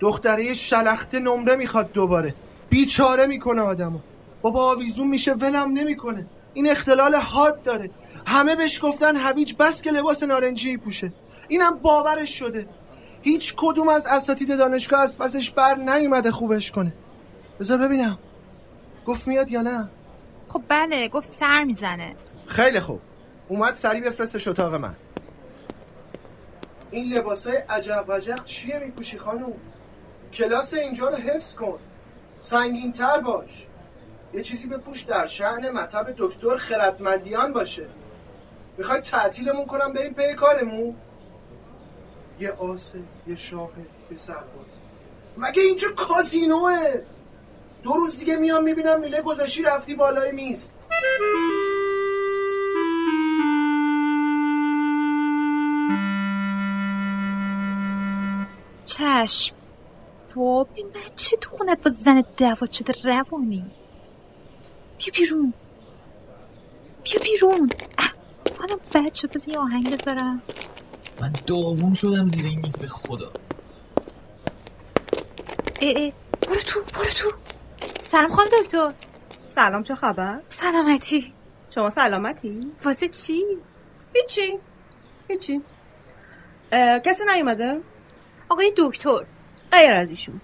دختره 0.00 0.54
شلخته 0.54 1.18
نمره 1.18 1.56
می‌خواد 1.56 1.92
دوباره. 1.92 2.34
بیچاره 2.70 3.26
می‌کنه 3.26 3.62
آدمو. 3.62 3.98
بابا 4.42 4.70
آویزون 4.70 5.08
میشه 5.08 5.32
ولم 5.32 5.72
نمی‌کنه. 5.72 6.26
این 6.54 6.70
اختلال 6.70 7.14
حاد 7.14 7.62
داره. 7.62 7.90
همه 8.26 8.56
بهش 8.56 8.84
گفتن 8.84 9.16
هویج 9.16 9.54
بس 9.58 9.82
که 9.82 9.90
لباس 9.90 10.22
نارنجی 10.22 10.76
پوشه. 10.76 11.12
اینم 11.48 11.78
باورش 11.78 12.38
شده. 12.38 12.66
هیچ 13.26 13.54
کدوم 13.56 13.88
از 13.88 14.06
اساتید 14.06 14.58
دانشگاه 14.58 15.00
از 15.00 15.18
پسش 15.18 15.50
بر 15.50 15.74
نیومده 15.74 16.30
خوبش 16.30 16.72
کنه. 16.72 16.92
بذار 17.60 17.78
ببینم. 17.78 18.18
گفت 19.06 19.28
میاد 19.28 19.50
یا 19.50 19.62
نه؟ 19.62 19.88
خب 20.48 20.62
بله 20.68 21.08
گفت 21.08 21.28
سر 21.30 21.64
می‌زنه. 21.64 22.16
خیلی 22.46 22.80
خوب. 22.80 23.00
اومد 23.48 23.74
سریع 23.74 24.06
بفرستش 24.06 24.48
اتاق 24.48 24.74
من. 24.74 24.96
این 26.90 27.12
لباسای 27.12 27.56
عجب 27.56 28.04
وجق 28.08 28.44
چیه 28.44 28.78
میپوشی 28.78 29.18
خانوم 29.18 29.52
کلاس 30.32 30.74
اینجا 30.74 31.08
رو 31.08 31.16
حفظ 31.16 31.54
کن. 31.54 31.78
سنگین 32.40 32.92
تر 32.92 33.20
باش. 33.20 33.66
یه 34.34 34.42
چیزی 34.42 34.68
بپوش 34.68 35.02
در 35.02 35.24
شعن 35.24 35.70
مطب 35.70 36.14
دکتر 36.18 36.56
خردمندیان 36.56 37.52
باشه. 37.52 37.86
می‌خوای 38.78 39.00
تعطیلمون 39.00 39.66
کنم 39.66 39.92
بریم 39.92 40.14
پی 40.14 40.34
کارمون؟ 40.34 40.96
یه 42.40 42.52
آسه 42.52 42.98
یه 43.26 43.34
شاهه 43.34 43.86
یه 44.10 44.16
سرباز. 44.16 44.80
مگه 45.36 45.62
اینجا 45.62 45.88
کازینوه؟ 45.96 47.02
دو 47.82 47.92
روز 47.92 48.18
دیگه 48.18 48.36
میام 48.36 48.64
می‌بینم 48.64 49.00
میله 49.00 49.22
گذاشتی 49.22 49.62
رفتی 49.62 49.94
بالای 49.94 50.32
میز. 50.32 50.72
چشم. 58.84 59.54
وابی 60.36 60.82
من 60.82 61.00
چه 61.16 61.36
تو 61.36 61.50
خونت 61.50 61.82
با 61.82 61.90
زن 61.90 62.24
دعوا 62.36 62.66
شده 62.72 62.94
روانی؟ 63.04 63.64
بیا 64.98 65.12
بیرون. 65.14 65.54
بیا 67.04 67.20
بیرون. 67.22 67.70
حالا 68.58 68.76
بد 68.94 69.14
شد 69.14 69.32
بذار 69.32 69.58
آهنگ 69.58 69.92
بذارم. 69.92 70.42
من 71.20 71.32
داغون 71.46 71.94
شدم 71.94 72.26
زیر 72.28 72.46
این 72.46 72.60
میز 72.60 72.76
به 72.78 72.88
خدا 72.88 73.30
اه 75.82 75.92
اه 75.96 76.12
برو 76.48 76.60
تو 76.66 76.80
برو 76.80 77.04
تو 77.04 77.30
سلام 78.00 78.28
خانم 78.30 78.48
دکتر 78.62 78.92
سلام 79.46 79.82
چه 79.82 79.94
خبر؟ 79.94 80.40
سلامتی 80.48 81.32
شما 81.74 81.90
سلامتی؟ 81.90 82.72
واسه 82.84 83.08
چی؟ 83.08 83.44
هیچی 84.14 84.58
هیچی 85.28 85.62
اه، 86.72 86.98
کسی 86.98 87.24
نیومده؟ 87.34 87.80
آقای 88.48 88.72
دکتر 88.76 89.26
غیر 89.72 89.94
از 89.94 90.10
ایشون 90.10 90.40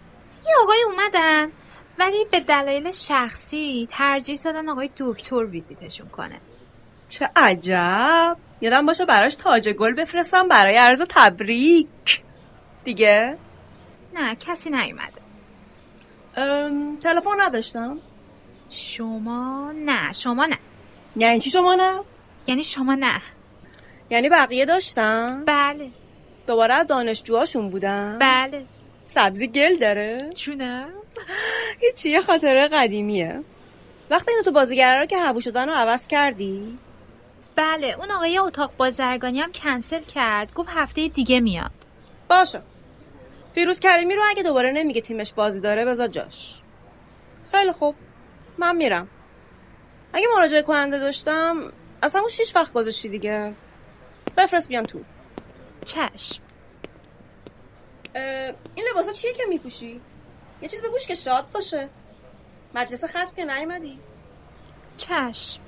یه 0.46 0.54
آقای 0.62 0.82
اومدن 0.86 1.50
ولی 1.98 2.24
به 2.30 2.40
دلایل 2.40 2.92
شخصی 2.92 3.88
ترجیح 3.90 4.40
دادن 4.44 4.68
آقای 4.68 4.90
دکتر 4.96 5.44
ویزیتشون 5.44 6.08
کنه 6.08 6.40
چه 7.12 7.30
عجب. 7.36 8.36
یادم 8.60 8.86
باشه 8.86 9.04
براش 9.04 9.34
تاج 9.34 9.68
گل 9.68 9.94
بفرستم 9.94 10.48
برای 10.48 10.76
عرض 10.76 11.02
تبریک. 11.08 12.22
دیگه؟ 12.84 13.38
نه 14.14 14.34
کسی 14.34 14.70
نیومده. 14.70 15.22
تلفن 17.00 17.40
نداشتم. 17.40 17.98
شما 18.70 19.72
نه 19.76 20.12
شما 20.12 20.46
نه. 20.46 20.58
یعنی 21.16 21.40
چی 21.40 21.50
شما 21.50 21.74
نه؟ 21.74 22.00
یعنی 22.46 22.64
شما 22.64 22.94
نه. 22.94 23.20
یعنی 24.10 24.28
بقیه 24.28 24.64
داشتم 24.66 25.42
بله. 25.46 25.90
دوباره 26.46 26.74
از 26.74 26.86
دانشجوهاشون 26.86 27.70
بودم 27.70 28.18
بله. 28.18 28.64
سبزی 29.06 29.48
گل 29.48 29.76
داره؟ 29.76 30.30
چونه 30.36 30.86
هیچی 31.80 32.10
یه 32.10 32.20
خاطره 32.20 32.68
قدیمیه. 32.68 33.40
وقتی 34.10 34.30
اینو 34.30 34.44
تو 34.44 34.52
بازیگرا 34.52 35.00
رو 35.00 35.06
که 35.06 35.18
هوو 35.18 35.40
شدن 35.40 35.68
رو 35.68 35.74
عوض 35.74 36.06
کردی؟ 36.06 36.78
بله 37.56 37.86
اون 37.98 38.10
آقای 38.10 38.38
اتاق 38.38 38.76
بازرگانی 38.76 39.40
هم 39.40 39.52
کنسل 39.52 40.00
کرد. 40.00 40.54
گفت 40.54 40.68
هفته 40.72 41.08
دیگه 41.08 41.40
میاد. 41.40 41.70
باشه. 42.28 42.62
فیروز 43.54 43.80
کریمی 43.80 44.16
رو 44.16 44.22
اگه 44.28 44.42
دوباره 44.42 44.72
نمیگه 44.72 45.00
تیمش 45.00 45.32
بازی 45.32 45.60
داره 45.60 45.84
بذار 45.84 46.08
جاش. 46.08 46.62
خیلی 47.50 47.72
خوب. 47.72 47.94
من 48.58 48.76
میرم. 48.76 49.08
اگه 50.12 50.26
مراجعه 50.36 50.62
کننده 50.62 50.98
داشتم 50.98 51.72
از 52.02 52.16
همون 52.16 52.28
شیش 52.28 52.56
وقت 52.56 52.72
گذاشتی 52.72 53.08
دیگه. 53.08 53.54
بفرست 54.36 54.68
بیام 54.68 54.84
تو. 54.84 55.00
چشم 55.84 56.42
این 58.74 58.86
لباسا 58.90 59.12
چیه 59.12 59.32
که 59.32 59.42
میپوشی؟ 59.48 60.00
یه 60.62 60.68
چیز 60.68 60.82
بپوش 60.82 61.06
که 61.06 61.14
شاد 61.14 61.50
باشه. 61.52 61.88
مجلس 62.74 63.04
ختم 63.04 63.30
که 63.36 63.44
نیومدی. 63.44 63.98
چشم 64.96 65.60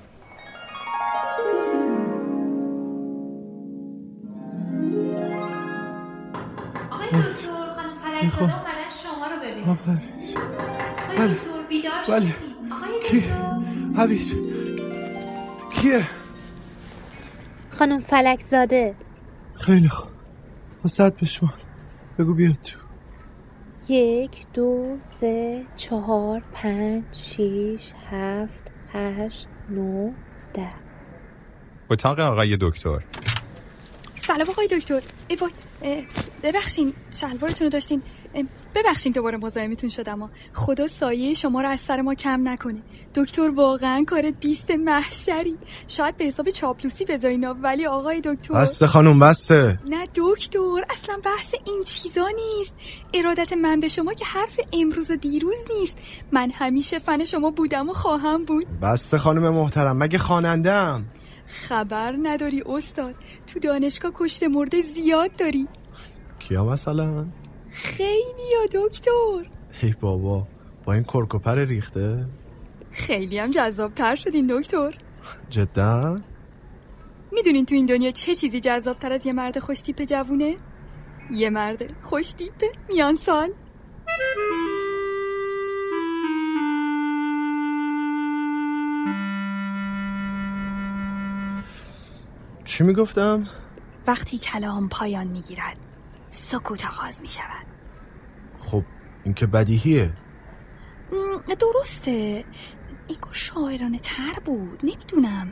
آقای 6.91 7.07
دکتر 7.07 8.21
می‌خوام 8.21 8.49
شما 9.03 9.27
رو 9.27 9.39
ببینم. 9.41 9.67
ما 9.67 9.75
پرویز 9.75 10.35
بله. 11.17 11.37
بله. 12.09 12.35
کی؟ 13.09 13.23
هویج 13.97 14.33
کیه؟ 15.73 16.07
خانم 17.69 17.99
فلک 17.99 18.41
زاده. 18.41 18.95
خیلی 19.55 19.89
خوب. 19.89 20.09
وسط 20.85 21.13
بشمار 21.21 21.53
بگو 22.19 22.33
بیاد 22.33 22.55
تو. 22.55 22.79
یک 23.93 24.45
دو 24.53 24.95
سه 24.99 25.65
چهار 25.75 26.43
پنج 26.53 27.03
شیش 27.11 27.93
هفت 28.11 28.71
هشت 28.93 29.47
نو 29.69 30.11
ده. 30.53 30.69
اتاق 31.89 32.19
آقای 32.19 32.57
دکتر. 32.61 32.99
سلام 34.27 34.49
آقای 34.49 34.67
دکتر. 34.67 35.01
ای 35.27 35.35
وای 35.35 35.51
ببخشین 36.43 36.93
شلوارتون 37.15 37.65
رو 37.65 37.69
داشتین. 37.69 38.01
ببخشین 38.75 39.11
دوباره 39.11 39.37
مزاحمتون 39.37 39.89
شدم. 39.89 40.29
خدا 40.53 40.87
سایه 40.87 41.33
شما 41.33 41.61
رو 41.61 41.69
از 41.69 41.79
سر 41.79 42.01
ما 42.01 42.13
کم 42.15 42.47
نکنه. 42.47 42.81
دکتر 43.15 43.49
واقعا 43.49 44.05
کار 44.07 44.31
بیست 44.31 44.71
محشری. 44.71 45.57
شاید 45.87 46.17
به 46.17 46.25
حساب 46.25 46.49
چاپلوسی 46.49 47.05
بذارین 47.05 47.43
ها، 47.43 47.55
ولی 47.61 47.85
آقای 47.85 48.21
دکتر 48.21 48.53
بسته 48.53 48.87
خانم 48.87 49.19
بسته. 49.19 49.79
نه 49.85 50.07
دکتر 50.15 50.83
اصلا 50.89 51.17
بحث 51.25 51.53
این 51.65 51.83
چیزا 51.85 52.27
نیست. 52.35 52.73
ارادت 53.13 53.53
من 53.53 53.79
به 53.79 53.87
شما 53.87 54.13
که 54.13 54.25
حرف 54.25 54.59
امروز 54.73 55.11
و 55.11 55.15
دیروز 55.15 55.57
نیست. 55.79 55.97
من 56.31 56.51
همیشه 56.51 56.99
فن 56.99 57.25
شما 57.25 57.51
بودم 57.51 57.89
و 57.89 57.93
خواهم 57.93 58.43
بود. 58.43 58.65
بسته 58.81 59.17
خانم 59.17 59.49
محترم 59.49 59.97
مگه 59.97 60.17
خواننده‌ام 60.17 61.05
خبر 61.45 62.15
نداری 62.23 62.63
استاد. 62.65 63.15
تو 63.47 63.59
دانشگاه 63.59 64.11
کشت 64.15 64.43
مرده 64.43 64.81
زیاد 64.81 65.35
داری. 65.35 65.67
کیا 66.39 66.65
مثلا؟ 66.65 67.25
خیلی 67.69 68.43
یا 68.53 68.81
دکتر. 68.87 69.49
ای 69.81 69.93
بابا 70.01 70.47
با 70.85 70.93
این 70.93 71.03
کرکوپر 71.03 71.55
ریخته؟ 71.55 72.25
خیلی 72.91 73.39
هم 73.39 73.51
جذابتر 73.51 74.15
شدین 74.15 74.47
دکتر. 74.47 74.97
جدا؟ 75.49 76.21
می‌دونین 77.31 77.65
تو 77.65 77.75
این 77.75 77.85
دنیا 77.85 78.11
چه 78.11 78.35
چیزی 78.35 78.59
جذابتر 78.59 79.13
از 79.13 79.25
یه 79.25 79.33
مرد 79.33 79.59
خوشتیپ 79.59 80.03
جوونه؟ 80.03 80.55
یه 81.31 81.49
مرد 81.49 82.01
خوشتیپ 82.01 82.63
میان 82.89 83.15
سال 83.15 83.49
چی 92.65 92.83
می‌گفتم؟ 92.83 93.47
وقتی 94.07 94.37
کلام 94.37 94.89
پایان 94.89 95.27
می‌گیرد 95.27 95.77
سکوت 96.27 96.85
آغاز 96.85 97.21
می‌شود. 97.21 97.65
خب 98.59 98.83
این 99.23 99.33
که 99.33 99.45
بدیهیه. 99.45 100.13
درسته. 101.59 102.45
انگار 103.09 103.33
شاعرانه 103.33 103.99
تر 103.99 104.39
بود. 104.45 104.79
نمی‌دونم. 104.83 105.51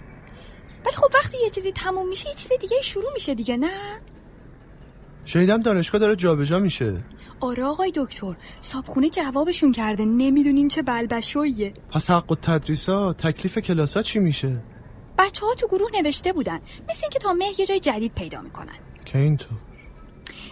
ولی 0.86 0.96
خب 0.96 1.08
وقتی 1.14 1.38
یه 1.44 1.50
چیزی 1.50 1.72
تموم 1.72 2.08
میشه 2.08 2.28
یه 2.28 2.34
چیز 2.34 2.52
دیگه 2.62 2.82
شروع 2.82 3.14
میشه 3.14 3.36
دیگه 3.36 3.58
نه؟ 3.58 4.02
شنیدم 5.26 5.62
دانشگاه 5.62 6.02
داره 6.02 6.16
جابجا 6.16 6.60
میشه. 6.60 6.98
آره 7.40 7.64
آقای 7.64 7.92
دکتر. 7.96 8.36
صابخونه 8.62 9.10
جوابشون 9.10 9.72
کرده. 9.72 10.06
نمی‌دونین 10.06 10.68
چه 10.68 10.82
بلبشویه 10.82 11.74
پس 11.92 12.10
حق 12.10 12.32
و 12.32 12.36
تدریسا 12.36 13.14
تکلیف 13.14 13.58
کلاسا 13.58 14.02
چی 14.02 14.20
میشه؟ 14.20 14.64
بچه 15.18 15.46
ها 15.46 15.54
تو 15.54 15.68
گروه 15.68 15.90
نوشته 16.02 16.34
بودن 16.34 16.60
مثل 16.90 17.00
اینکه 17.04 17.20
تا 17.20 17.34
مهر 17.34 17.60
یه 17.60 17.66
جای 17.66 17.80
جدید 17.80 18.16
پیدا 18.16 18.42
می‌کنن. 18.42 18.76
که 19.06 19.18
اینطور. 19.18 19.58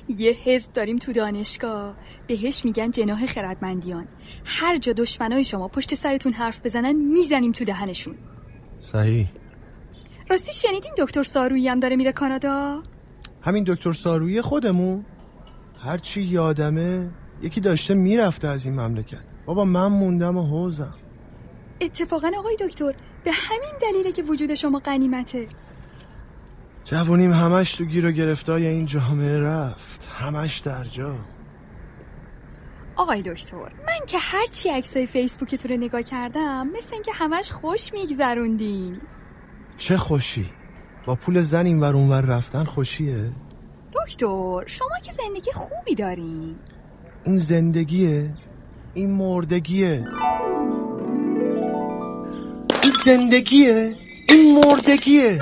یه 0.09 0.31
حزب 0.31 0.73
داریم 0.73 0.97
تو 0.97 1.13
دانشگاه. 1.13 1.95
بهش 2.27 2.65
میگن 2.65 2.91
جناح 2.91 3.25
خردمندیان. 3.25 4.07
هر 4.45 4.77
جا 4.77 4.93
دشمنای 4.93 5.43
شما 5.43 5.67
پشت 5.67 5.95
سرتون 5.95 6.33
حرف 6.33 6.65
بزنن 6.65 6.95
می‌زنیم 6.95 7.51
تو 7.51 7.65
دهنشون. 7.65 8.15
صحیح. 8.79 9.27
راستی 10.29 10.53
شنیدین 10.53 10.91
دکتر 10.97 11.23
سارویی 11.23 11.67
هم 11.67 11.79
داره 11.79 11.95
میره 11.95 12.11
کانادا؟ 12.11 12.83
همین 13.41 13.63
دکتر 13.67 13.91
سارویی 13.91 14.41
خودمون. 14.41 15.05
هرچی 15.83 16.21
یادمه 16.21 17.09
یکی 17.41 17.61
داشته 17.61 17.93
می‌رفته 17.93 18.47
از 18.47 18.65
این 18.65 18.79
مملکت. 18.79 19.23
بابا 19.45 19.65
من 19.65 19.87
موندم 19.87 20.37
و 20.37 20.47
حوزم. 20.47 20.95
اتفاقا 21.81 22.31
آقای 22.37 22.57
دکتر 22.59 22.93
به 23.23 23.31
همین 23.31 23.71
دلیله 23.81 24.11
که 24.11 24.23
وجود 24.23 24.53
شما 24.55 24.79
قنیمته 24.79 25.47
جوونیم 26.85 27.33
همش 27.33 27.73
تو 27.73 27.85
گیر 27.85 28.05
و 28.07 28.11
گرفتای 28.11 28.67
این 28.67 28.85
جامعه 28.85 29.39
رفت. 29.39 30.09
همش 30.19 30.59
در 30.59 30.83
جا. 30.83 31.15
آقای 32.95 33.21
دکتر 33.21 33.57
من 33.57 34.05
که 34.07 34.17
هرچی 34.21 34.69
عکسای 34.69 35.05
فیسبوکتون 35.05 35.71
رو 35.71 35.77
نگاه 35.77 36.03
کردم 36.03 36.67
مثل 36.67 36.93
اینکه 36.93 37.11
همش 37.11 37.51
خوش 37.51 37.93
میگذروندین. 37.93 39.01
چه 39.77 39.97
خوشی؟ 39.97 40.49
با 41.05 41.15
پول 41.15 41.41
زن 41.41 41.65
این 41.65 41.79
ور 41.79 41.95
اونور 41.95 42.21
رفتن 42.21 42.63
خوشیه؟ 42.63 43.31
دکتر 43.93 44.63
شما 44.65 44.99
که 45.03 45.11
زندگی 45.11 45.51
خوبی 45.53 45.95
دارین. 45.95 46.55
این 47.23 47.37
زندگیه؟ 47.37 48.31
این 48.93 49.11
مردگیه؟ 49.11 50.05
زندگیه. 53.05 53.95
این 54.29 54.59
مردگیه. 54.59 55.39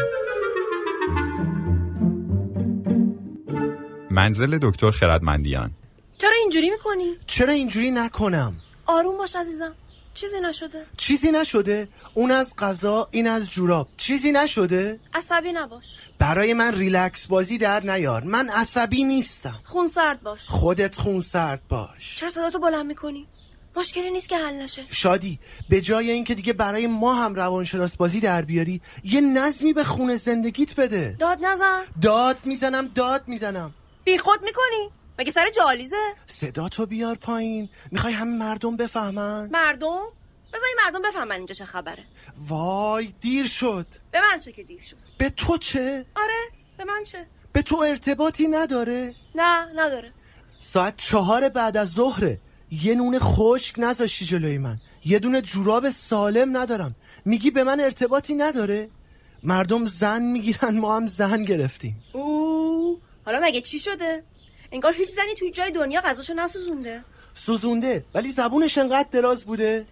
منزل 4.12 4.60
دکتر 4.62 4.92
خردمندیان. 4.92 5.72
چرا 6.18 6.32
اینجوری 6.42 6.70
می‌کنی؟ 6.70 7.18
چرا 7.28 7.54
اینجوری 7.54 7.92
نکنم؟ 7.92 8.56
آروم 8.86 9.18
باش 9.18 9.36
عزیزم. 9.36 9.74
چیزی 10.14 10.36
نشده. 10.44 10.86
چیزی 10.98 11.32
نشده؟ 11.32 11.88
اون 12.14 12.32
از 12.32 12.56
غذا 12.56 13.08
این 13.12 13.28
از 13.28 13.50
جوراب. 13.50 13.88
چیزی 13.98 14.32
نشده؟ 14.32 15.00
عصبی 15.14 15.52
نباش. 15.52 15.86
برای 16.20 16.54
من 16.54 16.74
ریلکس 16.74 17.28
بازی 17.28 17.58
در 17.58 17.80
نیار. 17.92 18.24
من 18.24 18.50
عصبی 18.50 19.04
نیستم. 19.04 19.60
خون 19.64 19.88
سرد 19.88 20.22
باش. 20.22 20.48
خودت 20.48 20.96
خون 20.96 21.20
سرد 21.20 21.62
باش. 21.70 22.18
چرا 22.18 22.30
صداتو 22.30 22.60
بلند 22.60 22.86
می‌کنی؟ 22.86 23.28
مشکلی 23.76 24.12
نیست 24.12 24.30
که 24.30 24.38
حل 24.38 24.54
نشه 24.54 24.86
شادی 24.90 25.40
به 25.70 25.82
جای 25.82 26.12
اینکه 26.12 26.36
دیگه 26.36 26.54
برای 26.54 26.88
ما 26.88 27.14
هم 27.14 27.36
روانشناس 27.36 27.98
بازی 27.98 28.20
در 28.20 28.42
بیاری 28.42 28.82
یه 29.04 29.22
نظمی 29.22 29.74
به 29.74 29.84
خون 29.84 30.16
زندگیت 30.16 30.76
بده 30.76 31.16
داد 31.20 31.46
نزن 31.46 31.84
داد 32.02 32.38
می‌زنم 32.44 32.88
داد 32.88 33.28
می‌زنم 33.28 33.74
بی 34.04 34.18
خود 34.18 34.44
می‌کنی؟ 34.44 34.92
مگه 35.20 35.32
سر 35.32 35.50
جالیزه؟ 35.56 36.16
صدا 36.28 36.70
تو 36.70 36.86
بیار 36.86 37.16
پایین 37.16 37.70
می‌خوای 37.92 38.14
همه 38.14 38.38
مردم 38.38 38.78
بفهمن 38.78 39.50
مردم؟ 39.52 40.02
بذاری 40.54 40.72
مردم 40.86 41.02
بفهمن 41.02 41.36
اینجا 41.36 41.56
چه 41.56 41.66
خبره 41.66 42.04
وای 42.48 43.14
دیر 43.22 43.48
شد 43.48 43.88
به 44.12 44.22
من 44.22 44.40
چه 44.40 44.52
که 44.52 44.64
دیر 44.64 44.82
شد 44.82 44.98
به 45.18 45.30
تو 45.30 45.58
چه؟ 45.58 46.06
آره 46.16 46.44
به 46.78 46.84
من 46.84 47.04
چه؟ 47.04 47.28
به 47.54 47.62
تو 47.62 47.78
ارتباطی 47.78 48.48
نداره؟ 48.48 49.16
نه 49.36 49.68
نداره 49.76 50.14
ساعت 50.60 50.98
چهار 50.98 51.50
بعد 51.50 51.78
از 51.78 51.92
ظهره 51.92 52.40
یه 52.72 52.96
نون 52.96 53.20
خشک 53.20 53.76
نذاشتی 53.80 54.26
جلوی 54.26 54.58
من 54.58 54.78
یه 55.06 55.20
دونه 55.20 55.42
جوراب 55.42 55.90
سالم 55.90 56.58
ندارم 56.58 56.96
میگی 57.26 57.52
به 57.52 57.64
من 57.64 57.80
ارتباطی 57.80 58.34
نداره؟ 58.34 58.90
مردم 59.44 59.86
زن 59.86 60.22
می‌گیرن 60.22 60.78
ما 60.78 60.96
هم 60.96 61.06
زن 61.06 61.44
گرفتیم 61.44 62.04
او 62.14 63.02
حالا 63.26 63.40
مگه 63.44 63.62
چی 63.62 63.80
شده؟ 63.80 64.24
انگار 64.72 64.94
هیچ 64.94 65.10
زنی 65.10 65.34
توی 65.38 65.52
جای 65.52 65.72
دنیا 65.72 66.02
غذاشو 66.02 66.34
نسوزونده 66.34 67.04
سوزونده 67.34 68.06
ولی 68.14 68.32
زبونش 68.32 68.78
انقدر 68.78 69.10
دراز 69.12 69.44
بوده 69.44 69.86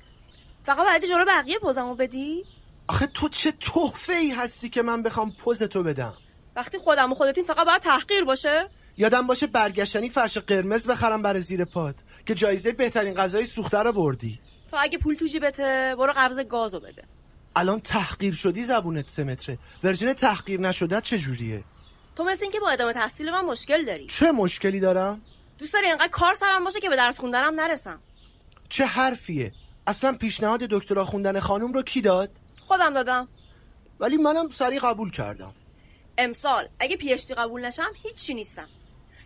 فقط 0.66 0.86
باید 0.86 1.06
جلو 1.06 1.26
بقیه 1.26 1.60
پوزمو 1.60 1.96
بدی؟ 1.96 2.44
آخه 2.88 3.08
تو 3.08 3.30
چه 3.30 3.52
تحفه 3.52 4.14
ای 4.14 4.32
هستی 4.32 4.70
که 4.70 4.82
من 4.82 5.04
بخوام 5.04 5.32
پوز 5.32 5.64
تو 5.64 5.84
بدم 5.84 6.14
وقتی 6.56 6.78
خودم 6.78 7.12
و 7.12 7.16
خودتین 7.16 7.44
فقط 7.44 7.66
باید 7.66 7.82
تحقیر 7.82 8.24
باشه؟ 8.24 8.70
یادم 8.98 9.28
باشه 9.28 9.48
برگشتنی 9.48 10.10
فرش 10.10 10.38
قرمز 10.38 10.88
بخرم 10.88 11.22
برای 11.22 11.42
زیر 11.42 11.66
پاد 11.66 11.96
که 12.28 12.36
جایزه 12.36 12.72
بهترین 12.72 13.14
غذای 13.14 13.46
سوخته 13.46 13.78
رو 13.78 13.92
بردی. 13.92 14.40
تو 14.72 14.78
اگه 14.80 14.98
پول 14.98 15.16
تو 15.16 15.28
جیبته 15.28 15.96
برو 15.98 16.14
قبض 16.16 16.40
گازو 16.40 16.80
بده. 16.80 17.04
الان 17.56 17.80
تحقیر 17.80 18.34
شدی 18.34 18.64
زبونت 18.64 19.08
سه 19.08 19.24
متره. 19.24 19.58
ورژن 19.84 20.14
تحقیر 20.14 20.60
نشده 20.60 21.02
چجوریه 21.02 21.64
تو 22.16 22.24
مثل 22.24 22.44
اینکه 22.44 22.60
با 22.60 22.70
ادامه 22.70 22.94
تحصیل 22.94 23.32
من 23.32 23.46
مشکل 23.46 23.86
داری. 23.86 24.08
چه 24.08 24.32
مشکلی 24.32 24.80
دارم؟ 24.80 25.22
دوست 25.58 25.74
داری 25.74 25.88
انقدر 25.88 26.08
کار 26.08 26.34
سرم 26.34 26.64
باشه 26.64 26.80
که 26.80 26.90
به 26.90 26.96
درس 26.96 27.20
خوندنم 27.20 27.60
نرسم. 27.60 28.00
چه 28.70 28.86
حرفیه؟ 28.86 29.52
اصلا 29.88 30.14
پیشنهاد 30.14 30.60
دکترا 30.60 31.06
خوندن 31.06 31.40
خانم 31.40 31.74
رو 31.74 31.84
کی 31.84 32.02
داد؟ 32.02 32.30
خودم 32.62 32.94
دادم. 32.94 33.28
ولی 34.00 34.18
منم 34.18 34.50
سریع 34.50 34.80
قبول 34.80 35.12
کردم. 35.12 35.54
امسال 36.18 36.68
اگه 36.80 36.96
پی 36.96 37.14
اچ 37.14 37.28
دی 37.28 37.34
قبول 37.34 37.66
نشم 37.66 37.92
هیچی 38.04 38.34
نیستم. 38.34 38.68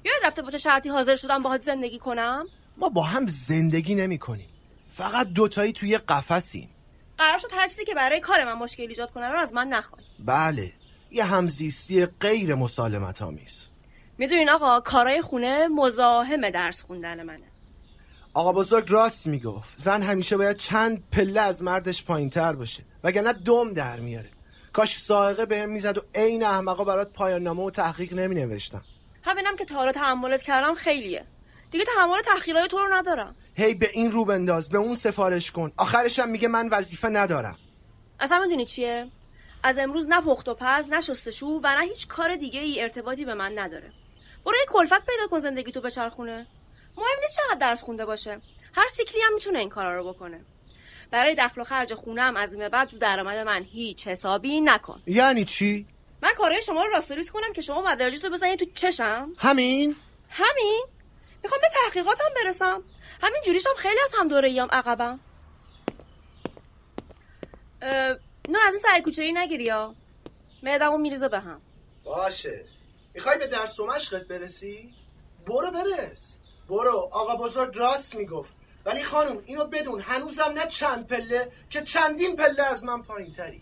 یاد 0.05 0.25
رفته 0.25 0.41
با 0.41 0.51
چه 0.51 0.57
شرطی 0.57 0.89
حاضر 0.89 1.15
شدم 1.15 1.43
باهات 1.43 1.61
زندگی 1.61 1.99
کنم؟ 1.99 2.47
ما 2.77 2.89
با 2.89 3.03
هم 3.03 3.27
زندگی 3.27 3.95
نمی 3.95 4.17
کنیم 4.17 4.49
فقط 4.89 5.27
دوتایی 5.27 5.73
توی 5.73 5.97
قفسیم. 5.97 6.69
قرار 7.17 7.37
شد 7.37 7.47
هر 7.51 7.67
چیزی 7.67 7.85
که 7.85 7.93
برای 7.93 8.19
کار 8.19 8.43
من 8.43 8.53
مشکل 8.53 8.83
ایجاد 8.83 9.11
کنه 9.11 9.29
رو 9.29 9.39
از 9.39 9.53
من 9.53 9.67
نخوای. 9.67 10.03
بله 10.19 10.73
یه 11.11 11.23
همزیستی 11.23 12.05
غیر 12.05 12.55
مسالمت 12.55 13.21
آمیز 13.21 13.67
می‌دونین 14.17 14.49
آقا 14.49 14.79
کارای 14.79 15.21
خونه 15.21 15.67
مزاحم 15.67 16.49
درس 16.49 16.81
خوندن 16.81 17.23
منه. 17.23 17.51
آقا 18.33 18.53
بزرگ 18.53 18.91
راست 18.91 19.27
می‌گفت. 19.27 19.73
زن 19.77 20.01
همیشه 20.01 20.37
باید 20.37 20.57
چند 20.57 21.03
پله 21.11 21.41
از 21.41 21.63
مردش 21.63 22.05
پایین 22.05 22.29
تر 22.29 22.53
باشه 22.53 22.83
وگرنه 23.03 23.33
دم 23.33 23.73
در 23.73 23.99
میاره. 23.99 24.29
کاش 24.73 24.97
سائقه 24.97 25.45
بهم 25.45 25.69
می‌زد 25.69 25.97
و 25.97 26.01
عین 26.15 26.43
احمقا 26.43 26.83
برات 26.83 27.13
پایان 27.13 27.43
نامه 27.43 27.63
و 27.63 27.69
تحقیق 27.69 28.13
نمی 28.13 28.35
نوشتم 28.35 28.83
همینم 29.23 29.55
که 29.55 29.65
تا 29.65 29.75
حالا 29.75 29.91
تحملت 29.91 30.43
کردم 30.43 30.73
خیلیه. 30.73 31.23
دیگه 31.71 31.85
تحمل 31.85 32.21
تحقیرهای 32.21 32.67
تو 32.67 32.79
رو 32.79 32.93
ندارم. 32.93 33.35
هی 33.55 33.73
به 33.73 33.89
این 33.93 34.11
رو 34.11 34.25
بنداز 34.25 34.69
به 34.69 34.77
اون 34.77 34.95
سفارش 34.95 35.51
کن. 35.51 35.71
آخرشم 35.77 36.29
میگه 36.29 36.47
من 36.47 36.69
وظیفه 36.69 37.07
ندارم. 37.07 37.57
اصلا 38.19 38.39
می‌دونی 38.39 38.65
چیه؟ 38.65 39.07
از 39.63 39.77
امروز 39.77 40.07
نه 40.09 40.21
پخت 40.21 40.47
و 40.47 40.53
پز 40.53 40.87
نه 40.89 41.01
شستشو 41.01 41.45
و 41.45 41.75
نه 41.79 41.83
هیچ 41.83 42.07
کار 42.07 42.35
دیگه 42.35 42.59
ای 42.59 42.81
ارتباطی 42.81 43.25
به 43.25 43.33
من 43.33 43.59
نداره. 43.59 43.91
برو 44.45 44.55
یه 44.55 44.65
کلفت 44.69 45.05
پیدا 45.05 45.27
کن 45.29 45.39
زندگی 45.39 45.71
تو 45.71 45.81
بچرخونه. 45.81 46.47
مهم 46.97 47.19
نیست 47.21 47.35
چقدر 47.35 47.59
درس 47.59 47.81
خونده 47.81 48.05
باشه. 48.05 48.41
هر 48.73 48.87
سیکلی 48.87 49.21
هم 49.21 49.33
می‌تونه 49.33 49.59
این 49.59 49.69
کارا 49.69 49.97
رو 49.97 50.13
بکنه. 50.13 50.41
برای 51.11 51.35
دخل 51.35 51.61
و 51.61 51.63
خرج 51.63 51.93
خونه 51.93 52.21
هم 52.21 52.37
از 52.37 52.53
این 52.53 52.59
به 52.59 52.69
بعد 52.69 52.89
تو 52.89 52.97
درآمد 52.97 53.37
من 53.37 53.63
هیچ 53.63 54.07
حسابی 54.07 54.61
نکن. 54.61 55.01
یعنی 55.07 55.45
چی؟ 55.45 55.87
من 56.23 56.33
کارهای 56.37 56.61
شما 56.61 56.85
رو 56.85 56.91
راستوریز 56.91 57.31
کنم 57.31 57.53
که 57.53 57.61
شما 57.61 57.81
مدارجتو 57.81 58.29
بزنید 58.29 58.59
تو 58.59 58.65
چشم. 58.73 59.33
همین؟ 59.37 59.95
همین؟ 60.29 60.83
می‌خوام 61.43 61.61
به 61.61 61.67
تحقیقاتم 61.73 62.29
برسم. 62.35 62.83
همین 63.21 63.41
جوریش 63.45 63.67
هم 63.67 63.75
خیلی 63.77 63.99
از 64.03 64.15
هم 64.19 64.27
دوره 64.27 64.47
ایام 64.47 64.67
عقبم 64.71 65.19
نه 68.49 68.59
از 68.67 68.73
این 68.73 68.81
سرکوچه 68.83 69.23
ای 69.23 69.31
نگیری 69.31 69.63
یا 69.63 69.95
معدمو 70.63 70.97
میریزه 70.97 71.29
به 71.29 71.39
هم. 71.39 71.61
باشه. 72.03 72.65
می‌خوای 73.13 73.37
به 73.37 73.47
درس 73.47 73.79
و 73.79 73.85
مشقت 73.85 74.27
برسی؟ 74.27 74.93
برو 75.47 75.71
برس. 75.71 76.39
برو. 76.69 77.09
آقا 77.11 77.35
بزرگ 77.35 77.77
راست 77.77 78.15
می‌گفت. 78.15 78.55
ولی 78.85 79.03
خانم 79.03 79.41
اینو 79.45 79.65
بدون 79.65 79.99
هنوزم 79.99 80.51
نه 80.55 80.67
چند 80.67 81.07
پله 81.07 81.51
که 81.69 81.81
چندین 81.81 82.35
پله 82.35 82.63
از 82.63 82.83
من 82.83 83.01
پایین 83.01 83.33
تری 83.33 83.61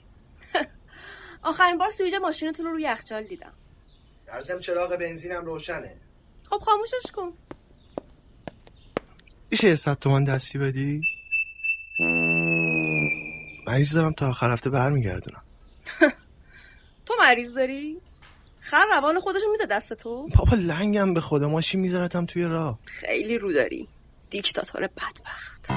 آخرین 1.44 1.78
بار 1.78 1.90
سویج 1.90 2.16
ماشینتون 2.16 2.66
رو 2.66 2.72
روی 2.72 2.84
یخچال 2.84 3.24
دیدم. 3.24 3.54
درزم 4.28 4.60
چراغ 4.60 4.96
بنزینم 4.96 5.46
روشنه. 5.46 5.98
خب 6.50 6.58
خاموشش 6.58 7.12
کن. 7.14 7.34
میشه 9.52 9.68
یه 9.68 9.76
صد 9.76 10.00
تومن 10.00 10.24
دستی 10.24 10.58
بدی؟ 10.58 11.02
مریض 13.68 13.94
دارم 13.94 14.14
تا 14.14 14.30
آخر 14.30 14.52
هفته 14.52 14.70
برمیگردونم. 14.70 15.42
تو 17.06 17.14
مریض 17.20 17.54
داری؟ 17.54 17.98
خر 18.60 18.86
روان 18.92 19.20
خودشو 19.20 19.52
میده 19.52 19.66
دست 19.66 19.94
تو؟ 19.94 20.30
بابا 20.36 20.58
لنگم 20.58 21.14
به 21.14 21.22
خدا 21.22 21.50
ماشین 21.50 21.80
میذارتم 21.80 22.26
توی 22.26 22.44
راه. 22.44 22.80
خیلی 22.86 23.38
رو 23.38 23.54
داری. 23.54 23.88
دیکتاتور 24.30 24.82
بدبخت. 24.82 25.72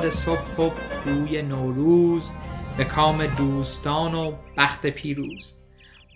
باد 0.00 0.10
صبح 0.10 0.56
و 0.56 0.70
روی 1.04 1.42
نوروز 1.42 2.30
به 2.76 2.84
کام 2.84 3.26
دوستان 3.26 4.14
و 4.14 4.36
بخت 4.56 4.86
پیروز. 4.86 5.54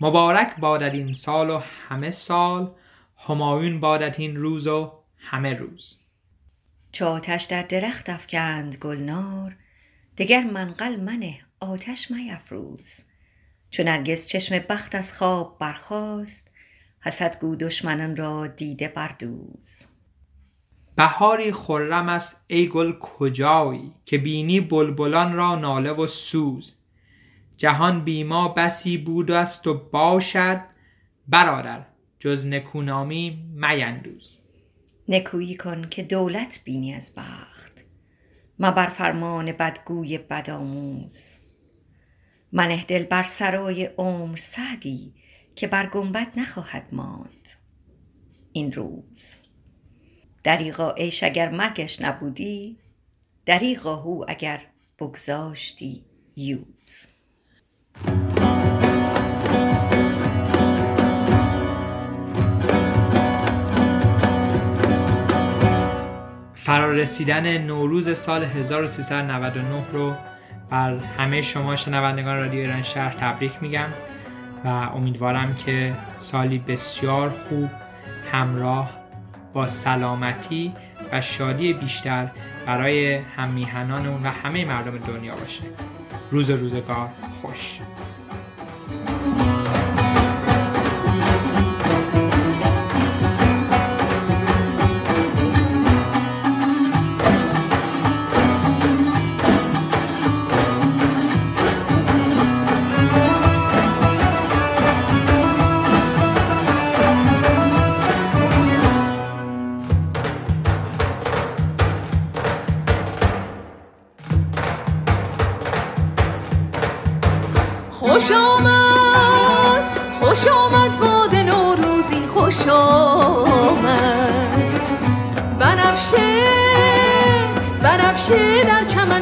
مبارک 0.01 0.55
بادد 0.57 0.95
این 0.95 1.13
سال 1.13 1.49
و 1.49 1.61
همه 1.89 2.11
سال 2.11 2.71
همایون 3.17 3.79
بادد 3.79 4.15
این 4.17 4.35
روز 4.35 4.67
و 4.67 4.91
همه 5.17 5.53
روز. 5.53 5.99
چو 6.91 7.05
آتش 7.05 7.43
در 7.43 7.61
درخت 7.61 8.09
افکند 8.09 8.75
گلنار 8.75 9.55
دگر 10.17 10.43
منقل 10.43 10.95
منه 10.95 11.39
آتش 11.59 12.11
میفروز. 12.11 13.01
چو 13.69 13.83
نرگس 13.83 14.27
چشم 14.27 14.59
بخت 14.59 14.95
از 14.95 15.17
خواب 15.17 15.57
برخاست 15.59 16.51
حسد 16.99 17.39
گو 17.39 17.55
دشمنان 17.55 18.15
را 18.15 18.47
دیده 18.47 18.87
بردوز 18.87 19.94
بهاری 20.95 21.51
خرم 21.51 22.09
است 22.09 22.45
ای 22.47 22.67
گل 22.67 22.93
کجایی؟ 22.99 23.93
که 24.05 24.17
بینی 24.17 24.59
بلبلان 24.61 25.33
را 25.33 25.55
ناله 25.55 25.91
و 25.91 26.07
سوز. 26.07 26.75
جهان 27.57 28.03
بی 28.03 28.23
ما 28.23 28.47
بسی 28.47 28.97
بود 28.97 29.31
است 29.31 29.67
و 29.67 29.73
باشد. 29.73 30.61
برادر 31.27 31.85
جز 32.19 32.47
نکونامی 32.47 33.43
میندوز. 33.53 34.39
نکویی 35.07 35.55
کن 35.55 35.81
که 35.81 36.03
دولت 36.03 36.61
بینی 36.63 36.93
از 36.93 37.11
بخت. 37.17 37.85
مبر 38.59 38.89
فرمان 38.89 39.51
بدگوی 39.51 40.17
بدآموز. 40.17 41.19
منه 42.51 42.85
دل 42.85 43.03
بر 43.03 43.23
سرای 43.23 43.85
عمر 43.85 44.37
سعدی 44.37 45.13
که 45.55 45.67
بر 45.67 45.85
گنبد 45.85 46.27
نخواهد 46.35 46.87
ماند. 46.91 47.47
این 48.53 48.71
روز 48.71 49.35
دریغا 50.45 50.91
عیش 50.91 51.23
اگر 51.23 51.49
مرگش 51.49 52.01
نبودی 52.01 52.77
دریغا 53.45 53.95
هو 53.95 54.25
اگر 54.27 54.61
بگذاشتی 54.99 56.03
یوز. 56.37 57.07
فرارسیدن 66.53 67.57
نوروز 67.57 68.17
سال 68.17 68.43
1399 68.43 69.85
رو 69.91 70.15
بر 70.69 70.97
همه 70.97 71.41
شما 71.41 71.75
شنوندگان 71.75 72.37
رادیو 72.37 72.59
ایران 72.59 72.81
شهر 72.81 73.13
تبریک 73.13 73.51
میگم 73.61 73.89
و 74.65 74.67
امیدوارم 74.67 75.55
که 75.55 75.95
سالی 76.17 76.57
بسیار 76.57 77.29
خوب 77.29 77.69
همراه 78.31 79.04
با 79.55 79.67
سلامتی 79.67 80.73
و 81.11 81.21
شادی 81.21 81.73
بیشتر 81.73 82.27
برای 82.65 83.15
هم 83.15 83.49
میهنانمون 83.49 84.23
و 84.23 84.29
همه 84.29 84.65
مردم 84.65 84.97
دنیا 84.97 85.35
باشه. 85.35 85.63
روز 86.31 86.49
روزگار 86.49 87.09
خوش. 87.41 87.79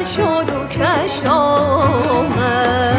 شد 0.04 0.50
و 0.56 0.66
کش 0.68 1.24
آمد. 1.28 2.94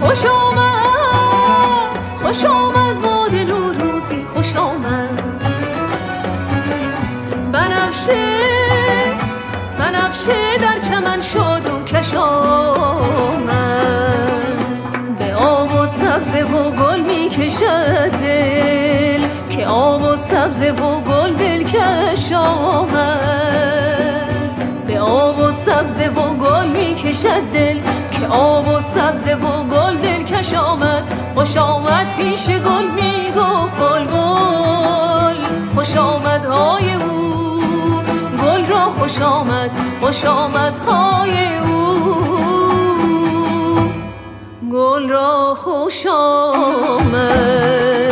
خوش 0.00 0.26
آمد 0.26 1.88
خوش 2.22 2.44
آمد 2.44 3.02
باد 3.02 3.34
نوروزی 3.34 4.24
خوش 4.34 4.56
آمد. 4.56 5.22
بنفشه 7.52 8.38
بنفشه 9.78 10.58
در 10.60 10.78
چمن 10.88 11.20
شد 11.20 11.70
و 11.70 11.84
کش 11.84 12.14
آمد. 12.14 13.48
به 15.18 15.34
آب 15.34 15.74
و 15.74 15.86
سبز 15.86 16.34
و 16.34 16.70
گل 16.70 17.00
می 17.00 17.28
کشد 17.28 18.10
دل 18.10 19.22
که 19.50 19.66
آب 19.66 20.02
و 20.02 20.16
سبز 20.16 20.62
و 20.62 21.00
گل 21.00 21.32
دل 21.34 21.62
کش 21.62 22.32
آمد. 22.32 22.97
سبزه 25.88 26.08
و 26.08 26.34
گل 26.34 26.66
می‌کشد 26.66 27.42
دل 27.52 27.80
که 28.12 28.26
آب 28.26 28.68
و 28.68 28.80
سبزه 28.80 29.34
و 29.34 29.62
گل 29.62 29.96
دل 29.96 30.22
کش 30.22 30.54
آمد. 30.54 31.14
خوش 31.34 31.56
آمد 31.56 32.16
پیش 32.16 32.48
گل 32.48 32.84
می‌گفت 32.84 33.78
بلبل 33.78 35.36
خوش 35.74 35.96
آمد 35.96 36.44
های 36.44 36.92
او 36.92 37.60
گل 38.42 38.66
را 38.66 38.90
خوش 38.98 39.20
آمد. 39.20 39.70
خوش 40.00 40.24
آمد 40.24 40.74
های 40.86 41.58
او 41.58 42.14
گل 44.72 45.08
را 45.08 45.54
خوش 45.54 46.06
آمد. 46.06 48.07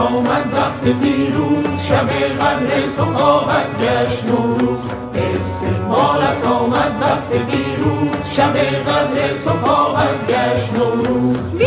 آمد 0.00 0.54
وقت 0.54 1.00
پیروز 1.02 1.82
شب 1.88 2.10
قدر 2.40 2.92
تو 2.96 3.04
خواهد 3.04 3.66
گشت 3.82 4.24
نوروز. 4.24 4.78
استقبالت 5.14 6.46
آمد 6.46 6.92
وقت 7.00 7.30
پیروز 7.50 8.10
شب 8.36 8.56
قدر 8.56 9.38
تو 9.44 9.50
خواهد 9.50 10.26
گشت 10.28 10.72
نوروز. 10.74 11.59